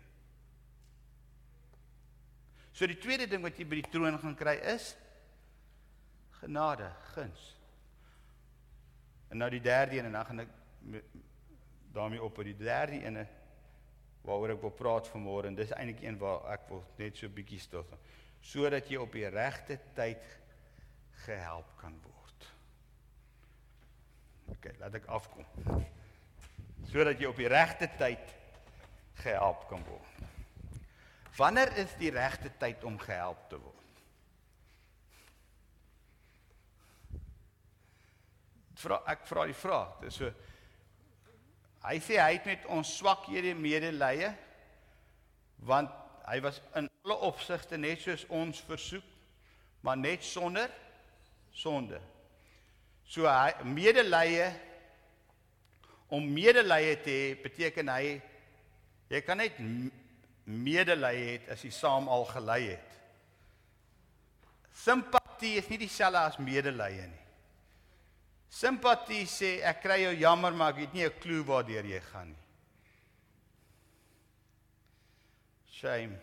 [2.73, 4.97] So die tweede ding wat jy by die troon gaan kry is
[6.41, 7.57] genade, guns.
[9.29, 10.49] En nou die derde een en dan gaan ek
[11.93, 13.27] daarmee op by die derde ene
[14.23, 17.61] waaroor ek wil praat vanmôre en dis eintlik een waar ek wil net so bietjie
[17.61, 18.05] stil staan
[18.41, 20.38] sodat jy op die regte tyd
[21.25, 22.49] gehelp kan word.
[24.55, 25.45] OK, laat ek afkom.
[26.89, 28.37] Sodat jy op die regte tyd
[29.23, 30.23] gehelp kan word.
[31.39, 33.79] Wanneer is die regte tyd om gehelp te word?
[38.79, 39.95] vra ek vra die vraag.
[40.03, 40.31] Dis so
[41.87, 44.31] hy sê hy het met ons swakhede medelee
[45.69, 45.93] want
[46.29, 49.07] hy was in alle opsigte net soos ons versoek
[49.87, 50.71] maar net sonder
[51.59, 52.01] sonde.
[53.09, 54.49] So hy medelee
[56.09, 58.19] om medelee te hê beteken hy
[59.11, 59.57] jy kan net
[60.45, 62.99] medelee hê as jy saam al gelei het.
[64.79, 67.25] Simpatie is nie dieselfde as medelee nie.
[68.49, 72.31] Simpatie sê ek kry jou jammer maar ek het nie 'n klou waartoe jy gaan
[72.31, 72.45] nie.
[75.79, 76.19] Shame.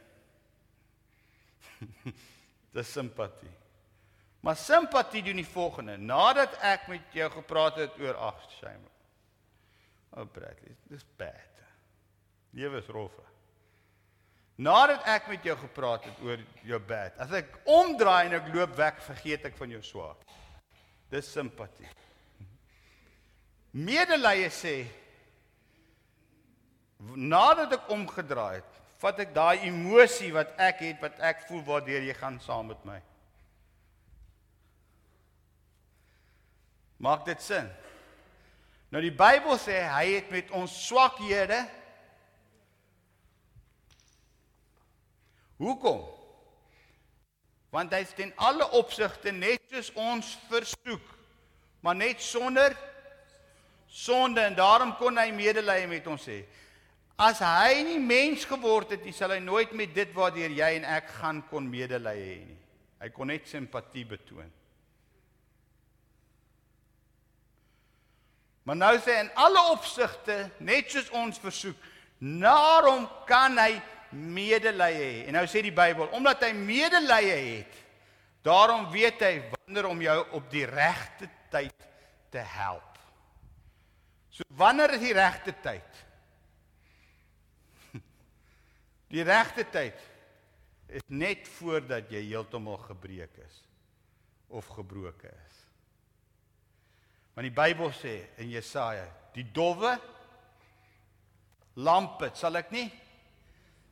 [2.74, 3.65] Dis simpatie.
[4.46, 5.98] Maar simpatie doen die volgende.
[5.98, 8.92] Nadat ek met jou gepraat het oor ag, shame.
[10.14, 11.64] Oh Bradley, dis bad.
[12.54, 13.16] Lewe is rof.
[14.62, 18.78] Nadat ek met jou gepraat het oor jou bad, as ek omdraai en ek loop
[18.78, 20.22] weg, vergeet ek van jou swaar.
[21.10, 21.90] Dis simpatie.
[23.74, 24.76] Medelee sê
[27.18, 32.06] nadat ek omgedraai het, vat ek daai emosie wat ek het, wat ek voel waardeur
[32.06, 33.02] jy gaan saam met my.
[36.98, 37.68] Maak dit sin?
[38.94, 41.66] Nou die Bybel sê hy het met ons swakhede
[45.56, 46.02] Hoekom?
[47.72, 51.04] Want hy is in alle opsigte net soos ons versoek,
[51.84, 52.76] maar net sonder
[53.96, 56.42] sonde en daarom kon hy medelee met ons hê.
[57.16, 61.14] As hy nie mens geword het sal hy nooit met dit waardeur jy en ek
[61.22, 62.60] gaan kon medelee hê nie.
[63.00, 64.52] Hy kon net simpatie betoon.
[68.66, 71.78] Maar nou sê in alle opsigte net soos ons versoek,
[72.18, 73.76] daarom kan hy
[74.10, 75.12] medelee hê.
[75.28, 77.78] En nou sê die Bybel, omdat hy medelee het,
[78.46, 81.86] daarom weet hy wanneer om jou op die regte tyd
[82.34, 82.98] te help.
[84.34, 86.02] So wanneer is die regte tyd?
[89.14, 90.02] Die regte tyd
[90.90, 93.62] is net voordat jy heeltemal gebreek is
[94.50, 95.65] of gebroken is.
[97.36, 99.06] Want die Bybel sê in Jesaja,
[99.36, 99.98] die dowwe
[101.76, 102.88] lampe sal ek nie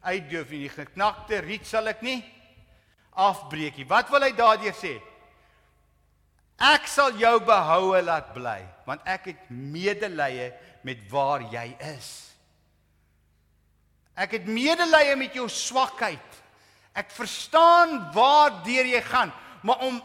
[0.03, 2.19] uitdoof nie, die geknakte riet sal ek nie
[3.19, 3.87] afbreek nie.
[3.87, 4.97] Wat wil hy daardeur sê?
[6.63, 10.51] Ek sal jou behoue laat bly, want ek het medelee
[10.85, 12.11] met waar jy is.
[14.15, 16.41] Ek het medelee met jou swakheid.
[16.93, 19.33] Ek verstaan waar deur jy gaan,
[19.65, 20.01] maar om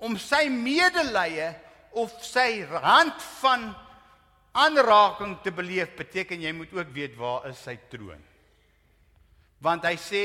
[0.00, 1.50] om sy medelee
[1.98, 3.70] of sy hand van
[4.52, 8.20] aanraking te beleef beteken jy moet ook weet waar is sy troon.
[9.62, 10.24] Want hy sê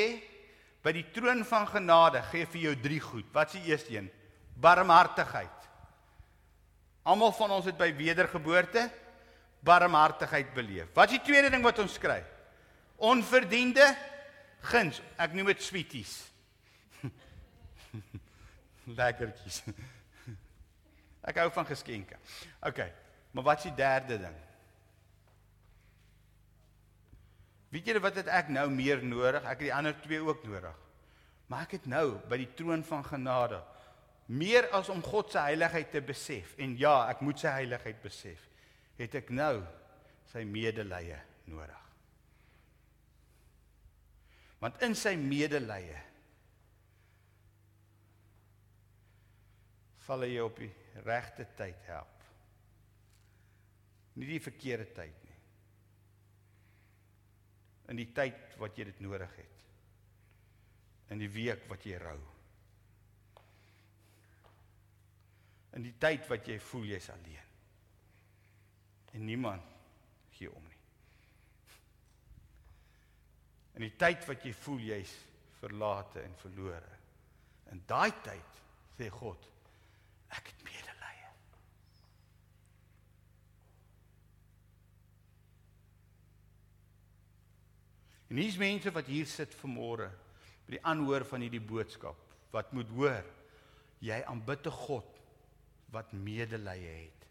[0.86, 3.28] by die troon van genade gee vir jou drie goed.
[3.34, 4.09] Wat is die eerste een?
[4.61, 5.66] Barmhartigheid.
[7.05, 8.88] Almal van ons het by wedergeboorte
[9.66, 10.89] barmhartigheid beleef.
[10.93, 12.20] Wat is die tweede ding wat ons kry?
[13.01, 13.86] Onverdiende
[14.70, 15.01] guns.
[15.22, 16.16] Ek noem dit sweeties.
[18.99, 19.63] Lekkertjies.
[21.26, 22.17] Ek hou van geskenke.
[22.65, 22.82] OK.
[23.36, 24.41] Maar wat is die derde ding?
[27.73, 29.41] Weet julle wat het ek nou meer nodig?
[29.43, 30.76] Ek het die ander twee ook nodig.
[31.51, 33.61] Maar ek het nou by die troon van genade
[34.26, 38.41] meer as om God se heiligheid te besef en ja, ek moet sy heiligheid besef,
[38.97, 39.59] het ek nou
[40.32, 41.19] sy medelee
[41.51, 41.82] nodig.
[44.63, 45.99] Want in sy medelee
[50.05, 50.71] sal hy op die
[51.04, 52.24] regte tyd help.
[54.16, 55.39] Nie die verkeerde tyd nie.
[57.91, 59.66] In die tyd wat jy dit nodig het.
[61.12, 62.20] In die week wat jy rou.
[65.76, 67.52] In die tyd wat jy voel jy's alleen.
[69.16, 69.76] En niemand
[70.36, 70.82] gee om nie.
[73.76, 75.12] In die tyd wat jy voel jy's
[75.60, 76.96] verlate en verlore.
[77.74, 78.60] In daai tyd
[78.96, 79.48] sê God,
[80.32, 80.85] ek het medelee.
[88.30, 90.09] En hier's mense wat hier sit vanmôre
[90.65, 92.17] by die aanhoor van hierdie boodskap
[92.51, 93.26] wat moet hoor
[94.01, 95.21] jy aanbid 'n God
[95.91, 97.28] wat medelee het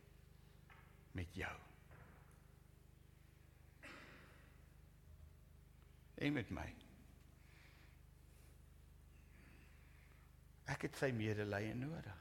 [1.12, 1.56] met jou.
[6.14, 6.66] en met my.
[10.72, 12.20] Ek het sy medelee nodig.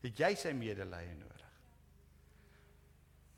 [0.00, 1.36] Het jy sy medelee nodig?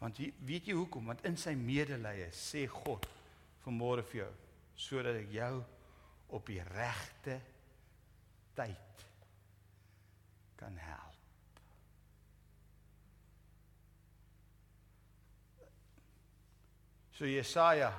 [0.03, 1.11] Want weet jy hoekom?
[1.11, 3.07] Want in sy medelee sê God
[3.65, 4.33] vanmôre vir jou
[4.83, 5.53] sodat ek jou
[6.33, 7.37] op die regte
[8.57, 9.05] tyd
[10.59, 11.11] kan help.
[17.13, 17.93] So Jesaja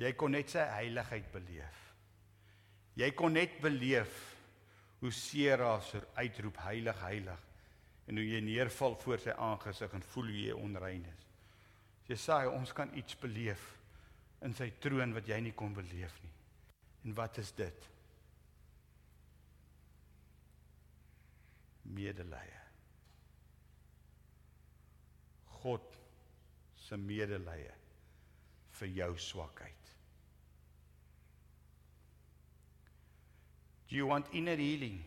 [0.00, 1.80] Jy kon net sy heiligheid beleef.
[2.96, 4.14] Jy kon net beleef
[5.00, 7.42] hoe Seraf uitroep heilig heilig
[8.08, 11.26] en hoe jy neerval voor sy aangesig en voel hoe jy onrein is.
[12.08, 13.62] Jesaja, ons kan iets beleef
[14.46, 16.32] in sy troon wat jy nie kon beleef nie.
[17.04, 17.88] En wat is dit?
[21.90, 22.56] Medelee.
[25.60, 25.98] God
[26.80, 27.72] se medelee
[28.80, 29.76] vir jou swakheid.
[33.90, 35.02] Do you want inner healing?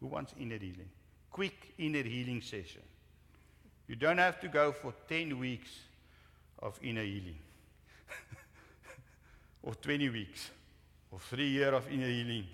[0.00, 0.88] Who wants inner healing?
[1.30, 2.82] Quick inner healing session.
[3.88, 5.70] You don't have to go for 10 weeks
[6.60, 7.38] of inner healing.
[9.62, 10.50] Or 20 weeks.
[11.10, 12.46] Or 3 years of inner healing.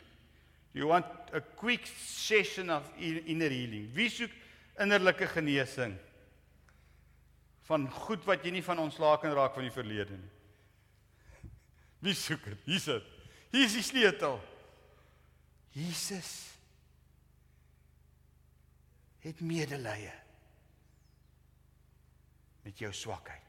[0.73, 3.91] You want a quick session of inner healing.
[3.95, 4.33] Wie soek
[4.81, 5.97] innerlike genesing?
[7.67, 10.33] Van goed wat jy nie van ontslaak kan raak van die verlede nie.
[12.05, 12.67] Wie soek dit?
[12.69, 13.09] Hier's dit.
[13.53, 14.37] Hier is die sleutel.
[15.77, 16.31] Jesus
[19.25, 20.13] het medelee
[22.65, 23.46] met jou swakheid.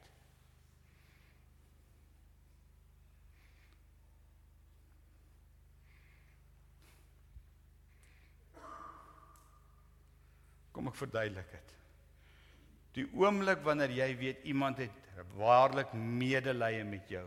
[10.77, 11.71] Kom ek verduidelik dit.
[12.99, 14.93] Die oomblik wanneer jy weet iemand het
[15.33, 17.25] waarlik medelee met jou.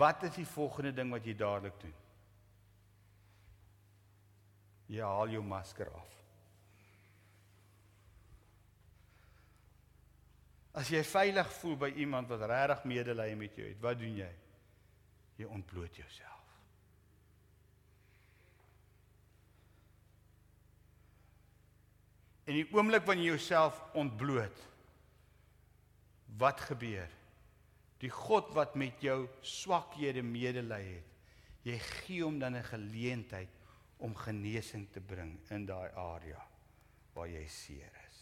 [0.00, 1.94] Wat is die volgende ding wat jy dadelik doen?
[4.90, 6.16] Jy haal jou masker af.
[10.82, 14.30] As jy veilig voel by iemand wat regtig medelee met jou het, wat doen jy?
[15.38, 16.39] Jy ontbloot jouself.
[22.50, 24.62] In die oomblik wanneer jy jouself ontbloot,
[26.40, 27.12] wat gebeur?
[28.02, 31.06] Die God wat met jou swakhede medelee het,
[31.62, 33.54] jy gee hom dan 'n geleentheid
[33.98, 36.42] om genesing te bring in daai area
[37.14, 38.18] waar jy seer is.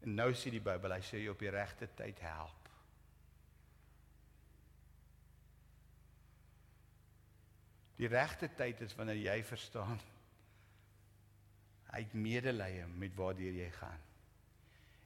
[0.00, 2.63] En nou sê die Bybel, hy sê jy op die regte tyd help.
[7.98, 10.00] Die regte tyd is wanneer jy verstaan
[11.94, 14.00] hy het medelee met waardeur jy gaan.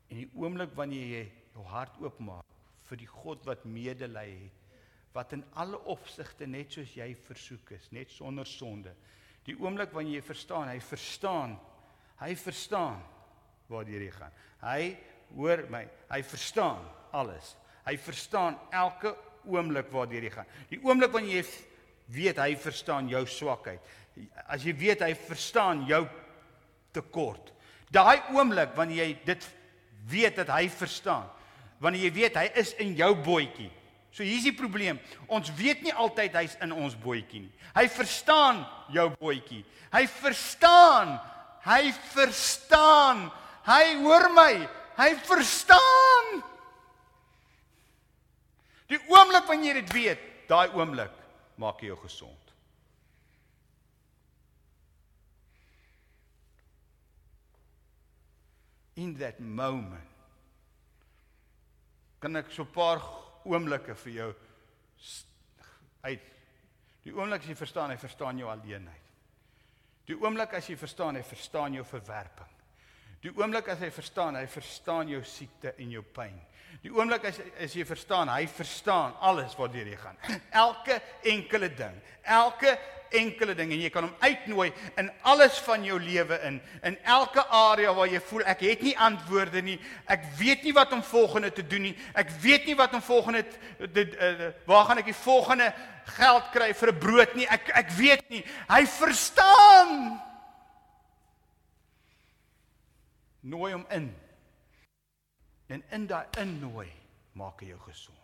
[0.09, 2.55] En die oomblik wanneer jy jou hart oopmaak
[2.89, 4.65] vir die God wat medelee het,
[5.13, 8.95] wat in alle opsigte net soos jy versoek is, net sonder sonde.
[9.45, 11.57] Die oomblik wanneer jy verstaan, hy verstaan,
[12.23, 13.03] hy verstaan
[13.69, 14.37] waardeur jy gaan.
[14.63, 14.83] Hy
[15.37, 16.85] hoor my, hy verstaan
[17.17, 17.53] alles.
[17.85, 19.13] Hy verstaan elke
[19.49, 20.49] oomblik waardeur jy gaan.
[20.73, 21.47] Die oomblik wanneer jy
[22.09, 23.81] weet hy verstaan jou swakheid.
[24.49, 26.03] As jy weet hy verstaan jou
[26.97, 27.53] tekort.
[27.93, 29.49] Daai oomblik wanneer jy dit
[30.09, 31.29] weet dat hy verstaan.
[31.83, 33.71] Wanneer jy weet hy is in jou bootjie.
[34.13, 34.99] So hier's die probleem.
[35.29, 37.55] Ons weet nie altyd hy's in ons bootjie nie.
[37.77, 39.63] Hy verstaan jou bootjie.
[39.93, 41.15] Hy verstaan.
[41.69, 43.29] Hy verstaan.
[43.69, 44.53] Hy hoor my.
[44.99, 46.41] Hy verstaan.
[48.89, 51.18] Die oomblik wanneer jy dit weet, daai oomblik
[51.59, 52.55] maak jou gesond.
[58.99, 60.17] In that moment
[62.19, 63.03] kan ek so 'n paar
[63.45, 64.35] oomblikke vir jou
[66.03, 66.23] uit
[67.05, 69.07] die oomblik as jy verstaan, hy verstaan jou alleenheid.
[70.07, 72.55] Die oomblik as jy verstaan, hy verstaan jou verwerping.
[73.23, 76.39] Die oomblik as hy verstaan, hy verstaan jou siekte en jou pyn.
[76.83, 80.19] Die oomblik as as jy verstaan, hy verstaan alles wat deur jy gaan.
[80.51, 82.77] Elke enkele ding, elke
[83.15, 84.69] enkele ding en jy kan hom uitnooi
[85.01, 88.95] in alles van jou lewe in, in elke area waar jy voel ek het nie
[89.01, 89.79] antwoorde nie.
[90.11, 91.95] Ek weet nie wat om volgende te doen nie.
[92.19, 93.45] Ek weet nie wat om volgende
[93.95, 95.73] dit uh, waar gaan ek die volgende
[96.19, 97.49] geld kry vir 'n brood nie.
[97.49, 98.45] Ek ek weet nie.
[98.69, 100.21] Hy verstaan.
[103.41, 104.28] Nooi hom in.
[105.69, 106.89] En in daai innooi
[107.37, 108.17] maak hy jou gesond.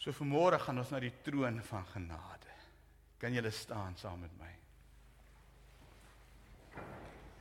[0.00, 2.54] So vanmôre gaan ons na die troon van genade.
[3.20, 4.52] Kan julle staan saam met my?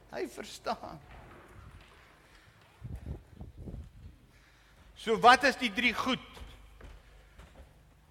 [0.09, 0.99] Hy verstaan.
[4.99, 6.25] So wat is die drie goed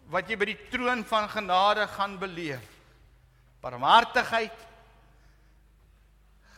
[0.09, 2.64] wat jy by die troon van genade gaan beleef?
[3.61, 4.57] Barmhartigheid,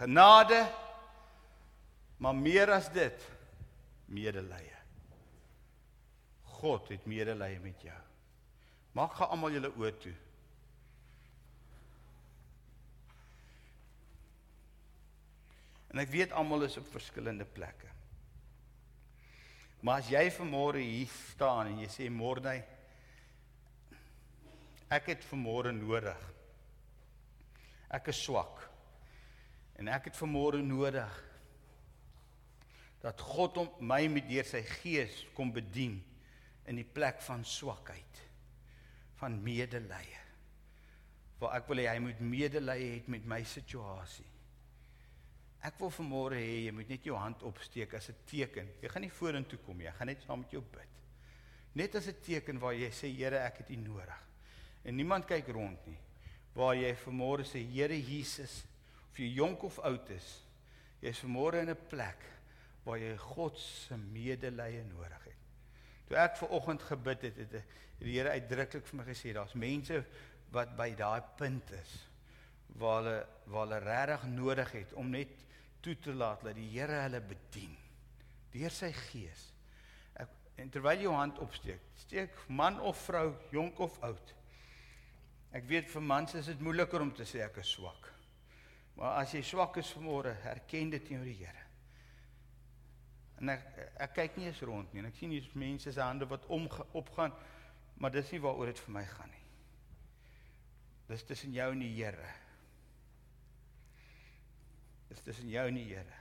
[0.01, 0.64] genade
[2.20, 3.24] maar meer as dit
[4.12, 4.72] medelee.
[6.61, 8.01] God het medelee met jou.
[8.92, 10.14] Maak gaan almal julle oë toe.
[15.90, 17.88] En ek weet almal is op verskillende plekke.
[19.80, 22.58] Maar as jy vanmôre hier staan en jy sê môre
[24.91, 26.26] ek het vanmôre nodig.
[27.88, 28.70] Ek is swak.
[29.80, 31.18] En ek het vanmôre nodig
[33.00, 35.96] dat God om my met deur sy gees kom bedien
[36.68, 38.20] in die plek van swakheid
[39.20, 40.18] van medelee.
[41.40, 44.28] Waar ek wil hê hy moet medelee hê met my situasie.
[45.64, 48.68] Ek wil vanmôre hê jy moet net jou hand opsteek as 'n teken.
[48.82, 50.88] Jy gaan nie vorentoe kom nie, jy gaan net saam met jou bid.
[51.74, 54.20] Net as 'n teken waar jy sê Here, ek het U nodig.
[54.84, 55.98] En niemand kyk rond nie.
[56.54, 58.64] Waar jy vanmôre sê Here Jesus,
[59.11, 60.28] of jy jonk of oud is,
[61.03, 62.22] jy is vanmôre in 'n plek
[62.84, 65.41] waar jy God se medelee nodig het.
[66.08, 67.50] Toe ek ver oggend gebid het, het
[68.00, 70.04] die Here uitdruklik vir my gesê daar's mense
[70.50, 71.92] wat by daai punt is
[72.80, 75.32] waar hulle waar hulle regtig nodig het om net
[75.80, 77.76] toe te laat dat die Here hulle bedien
[78.50, 79.42] deur sy gees.
[80.18, 84.34] Ek en terwyl jou hand opsteek, steek man of vrou, jonk of oud.
[85.54, 88.11] Ek weet vir mans is dit moeiliker om te sê ek is swak.
[89.01, 91.63] Maar as jy swak is vanmôre, erken dit teenoor die Here.
[93.41, 96.29] En ek ek kyk nie eens rond nie en ek sien hier mense se hande
[96.29, 96.67] wat om
[96.99, 97.33] opgaan,
[97.97, 99.45] maar dis nie waaroor dit vir my gaan nie.
[101.09, 102.29] Dis tussen jou en die Here.
[105.09, 106.21] Dis tussen jou en die Here.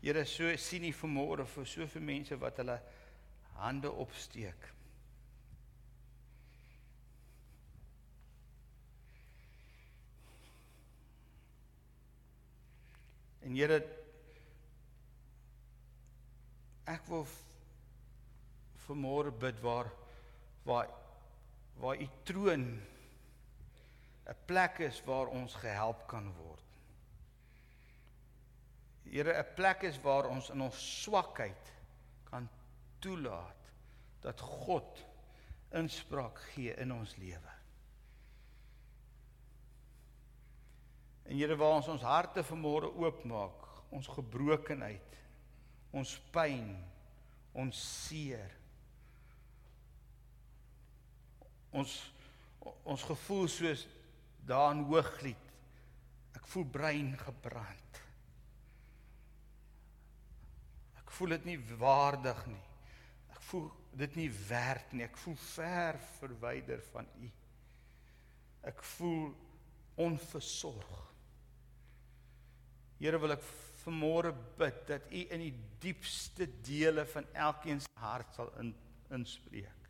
[0.00, 2.80] Here, so sien nie vanmôre vir soveel mense wat hulle
[3.60, 4.70] hande opsteek.
[13.50, 13.80] En Here
[16.86, 17.24] ek wil
[18.84, 19.90] vanmôre bid waar
[20.62, 20.86] waar
[21.82, 22.66] waar u troon
[24.30, 26.68] 'n plek is waar ons gehelp kan word.
[29.10, 31.74] Here 'n plek is waar ons in ons swakheid
[32.30, 32.48] kan
[32.98, 33.72] toelaat
[34.20, 35.06] dat God
[35.70, 37.59] inspraak gee in ons lewe.
[41.30, 45.18] En Here waar ons ons harte vanmôre oopmaak, ons gebrokenheid,
[45.94, 46.72] ons pyn,
[47.54, 48.56] ons seer.
[51.70, 51.92] Ons
[52.60, 53.84] ons gevoel soos
[54.44, 55.52] daar in Hooglied.
[56.34, 58.00] Ek voel brein gebrand.
[60.98, 62.64] Ek voel dit nie waardig nie.
[63.30, 63.70] Ek voel
[64.02, 65.06] dit nie werd nie.
[65.06, 67.30] Ek voel ver verwyder van U.
[68.66, 69.30] Ek voel
[70.02, 71.09] onversorg.
[73.00, 73.44] Here wil ek
[73.80, 78.74] vanmôre bid dat U in die diepste dele van elkeen se hart sal in
[79.10, 79.80] inspreek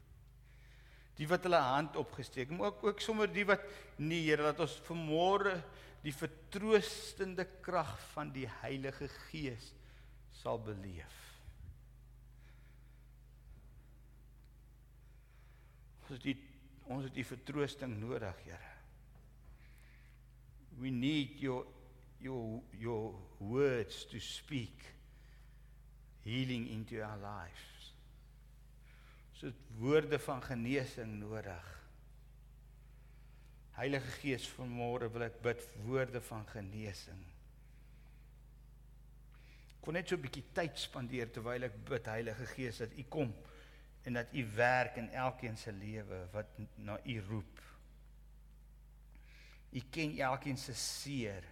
[1.20, 3.66] die wat hulle hand opgesteek, maar ook ook sommer die wat
[4.00, 5.58] nie Here dat ons vanmôre
[6.00, 9.66] die vertroostende krag van die Heilige Gees
[10.40, 11.18] sal beleef.
[16.00, 16.38] Ons het die
[16.90, 18.72] ons het die vertroosting nodig, Here.
[20.80, 21.68] We need your
[22.20, 24.84] your your words to speak
[26.22, 27.70] healing into our lives
[29.40, 29.48] so
[29.78, 31.68] woorde van genesing nodig.
[33.72, 37.22] Heilige Gees, vanmôre wil ek bid woorde van genesing.
[39.80, 43.32] Kon net so 'n bietjie tyd spandeer terwyl ek bid Heilige Gees dat U kom
[44.04, 47.62] en dat U werk in elkeen se lewe wat na U roep.
[49.72, 51.44] U ken elkeen se seer.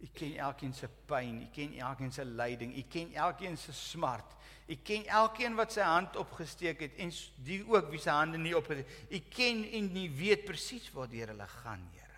[0.00, 4.36] U ken elkeen se pyn, u ken elkeen se lyding, u ken elkeen se smart.
[4.66, 7.10] U ken elkeen wat sy hand opgesteek het en
[7.44, 8.86] die ook wie se hande nie op het.
[9.10, 12.08] U ken en u weet presies waar hulle gaan, Here.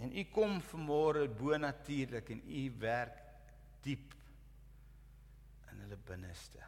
[0.00, 3.18] En u kom vanmôre bo-natuurlik en u werk
[3.84, 4.14] diep
[5.70, 6.64] in hulle binneste.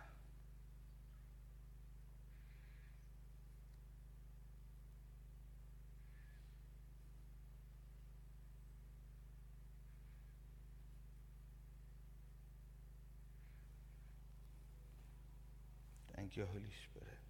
[16.32, 17.24] Thank you, Holy Spirit.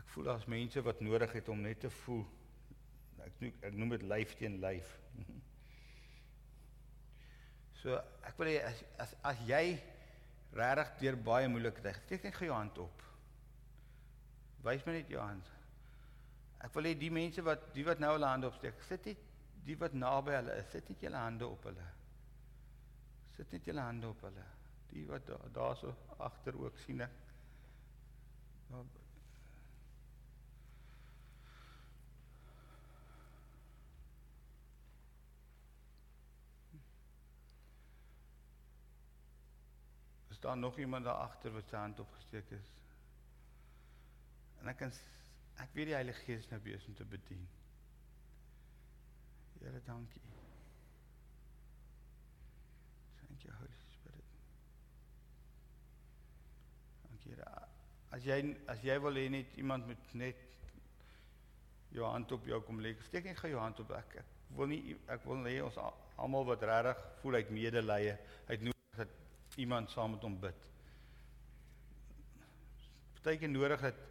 [0.00, 2.24] Ek voel as mense wat nodig het om net te voel.
[3.20, 4.94] Ek noem ek noem dit lyf teen lyf.
[7.78, 7.94] So
[8.26, 9.76] ek wil hê as as as jy
[10.56, 13.04] regtig deur baie moeilike tyd, steek net jou hand op.
[14.64, 15.52] Wys my net jou hand.
[16.64, 19.27] Ek wil hê die mense wat die wat nou hulle hande opsteek, sit net
[19.64, 21.88] die wat naby hulle is, sit net julle hande op hulle.
[23.36, 24.46] Sit net julle hande op hulle.
[24.92, 27.18] Die wat daar daarso agter ook sien ek.
[28.70, 28.84] Ja.
[40.28, 42.74] Is daar nog iemand daar agter wat sy hand opgesteek is?
[44.60, 44.92] En ek kan
[45.58, 47.42] ek weet die Heilige Gees nou besig om te bedien.
[49.60, 50.20] Here, dankie.
[53.20, 54.28] Thank you Holy Spirit.
[57.08, 57.34] Dankie.
[58.10, 60.44] As jy as jy wil hê net iemand moet net
[61.92, 62.94] jou hand op jou kom lê.
[63.08, 64.20] Steek net gou jou hand op ek.
[64.22, 65.78] Ek wil nie ek wil hê ons
[66.16, 68.14] almal wat regtig voel uit medelee,
[68.48, 70.68] uit nodig dat iemand saam met hom bid.
[73.18, 74.06] Partyke nodig dat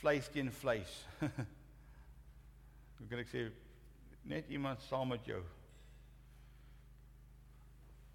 [0.00, 0.96] vleis teen vleis.
[2.98, 3.44] Hoe kan ek sê
[4.30, 5.42] net iemand saam met jou.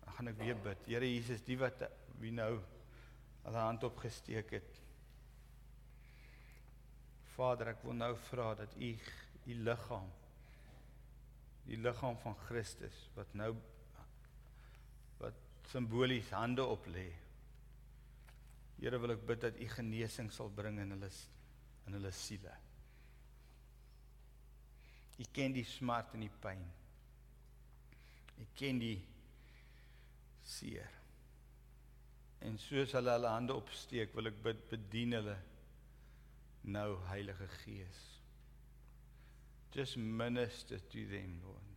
[0.03, 0.85] Dan gaan ek weer bid.
[0.89, 1.83] Here Jesus, die wat
[2.19, 2.53] wie nou
[3.45, 4.79] hulle hand opgesteek het.
[7.35, 8.93] Vader, ek wil nou vra dat u
[9.49, 10.09] u liggaam
[11.69, 13.53] die liggaam van Christus wat nou
[15.19, 15.37] wat
[15.71, 17.07] simbolies hande op lê.
[18.79, 21.11] Here wil ek bid dat u genesing sal bring in hulle
[21.87, 22.53] in hulle siele.
[25.19, 26.63] U ken die smart en die pyn.
[28.39, 28.97] U ken die
[30.47, 30.89] seer.
[32.39, 35.35] En soos hulle hulle hande opsteek, wil ek bid bedien hulle
[36.71, 37.99] nou Heilige Gees.
[39.75, 41.67] Just minister to them, Lord.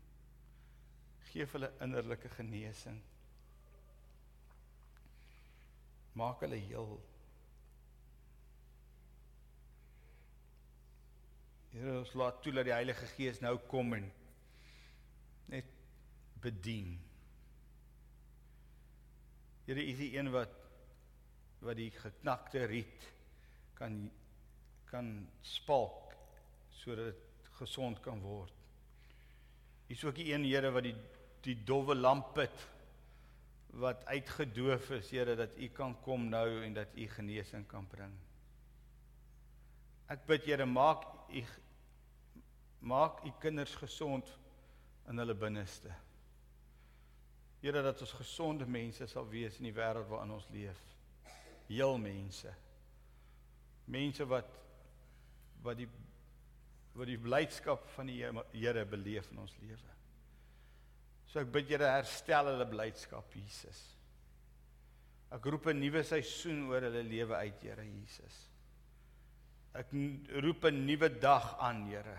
[1.32, 3.00] Geef hulle innerlike genesing.
[6.14, 7.00] Maak hulle heel.
[11.72, 14.10] Here, ons laat toe dat die Heilige Gees nou kom en
[15.48, 15.68] net
[16.44, 16.98] bedien.
[19.64, 20.58] Here, U is die een wat
[21.62, 23.04] wat die geknakte riet
[23.78, 24.10] kan
[24.90, 25.12] kan
[25.46, 26.10] spalk
[26.74, 28.52] sodat dit gesond kan word.
[29.88, 30.96] U is ook die een Here wat die
[31.42, 32.66] die dowwe lampet
[33.80, 38.12] wat uitgedoof is, Here, dat U kan kom nou en dat U genesing kan bring.
[40.12, 41.42] Ek bid Here, maak U
[42.82, 44.28] maak U kinders gesond
[45.08, 45.92] in hulle binneste.
[47.62, 50.80] Here dat ons gesonde mense sal wees in die wêreld waarin ons leef.
[51.70, 52.52] Heel mense.
[53.86, 54.50] Mense wat
[55.62, 55.88] wat die
[56.92, 58.20] wat die blydskap van die
[58.52, 59.96] Here beleef in ons lewe.
[61.30, 63.80] So ek bid Here herstel hulle blydskap Jesus.
[65.32, 68.51] Ek roep 'n nuwe seisoen oor hulle lewe uit Here Jesus.
[69.72, 69.88] Ek
[70.44, 72.18] roep 'n nuwe dag aan Here.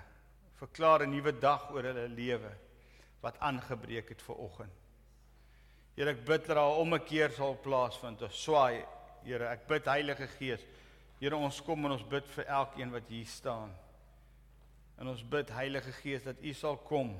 [0.57, 2.51] Verklaar 'n nuwe dag oor hulle lewe
[3.21, 4.73] wat aangebreek het ver oggend.
[5.95, 8.21] Here ek bid dat daar 'n ommekeer sal plaasvind.
[8.21, 8.85] Ons swaai,
[9.23, 10.65] Here, ek bid Heilige Gees.
[11.19, 13.71] Here ons kom en ons bid vir elkeen wat hier staan.
[14.97, 17.19] En ons bid Heilige Gees dat U sal kom.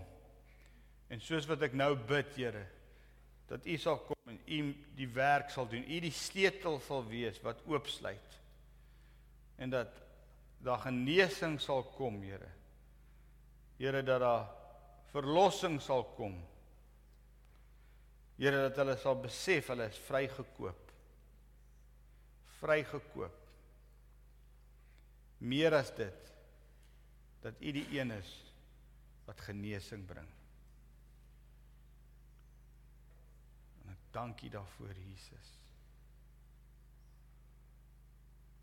[1.10, 2.66] En soos wat ek nou bid, Here,
[3.48, 5.84] dat U sal kom en U die werk sal doen.
[5.84, 8.40] U die sleutel sal wees wat oopsluit.
[9.58, 10.02] En dat
[10.64, 12.50] daar genesing sal kom, Here.
[13.78, 14.48] Here dat daar
[15.12, 16.38] verlossing sal kom.
[18.40, 20.92] Here dat hulle sal besef hulle is vrygekoop.
[22.60, 23.40] Vrygekoop.
[25.44, 26.32] Meer as dit
[27.44, 28.30] dat U die een is
[29.28, 30.30] wat genesing bring.
[33.84, 35.52] En ek dank U daarvoor Jesus.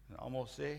[0.09, 0.79] En almal sê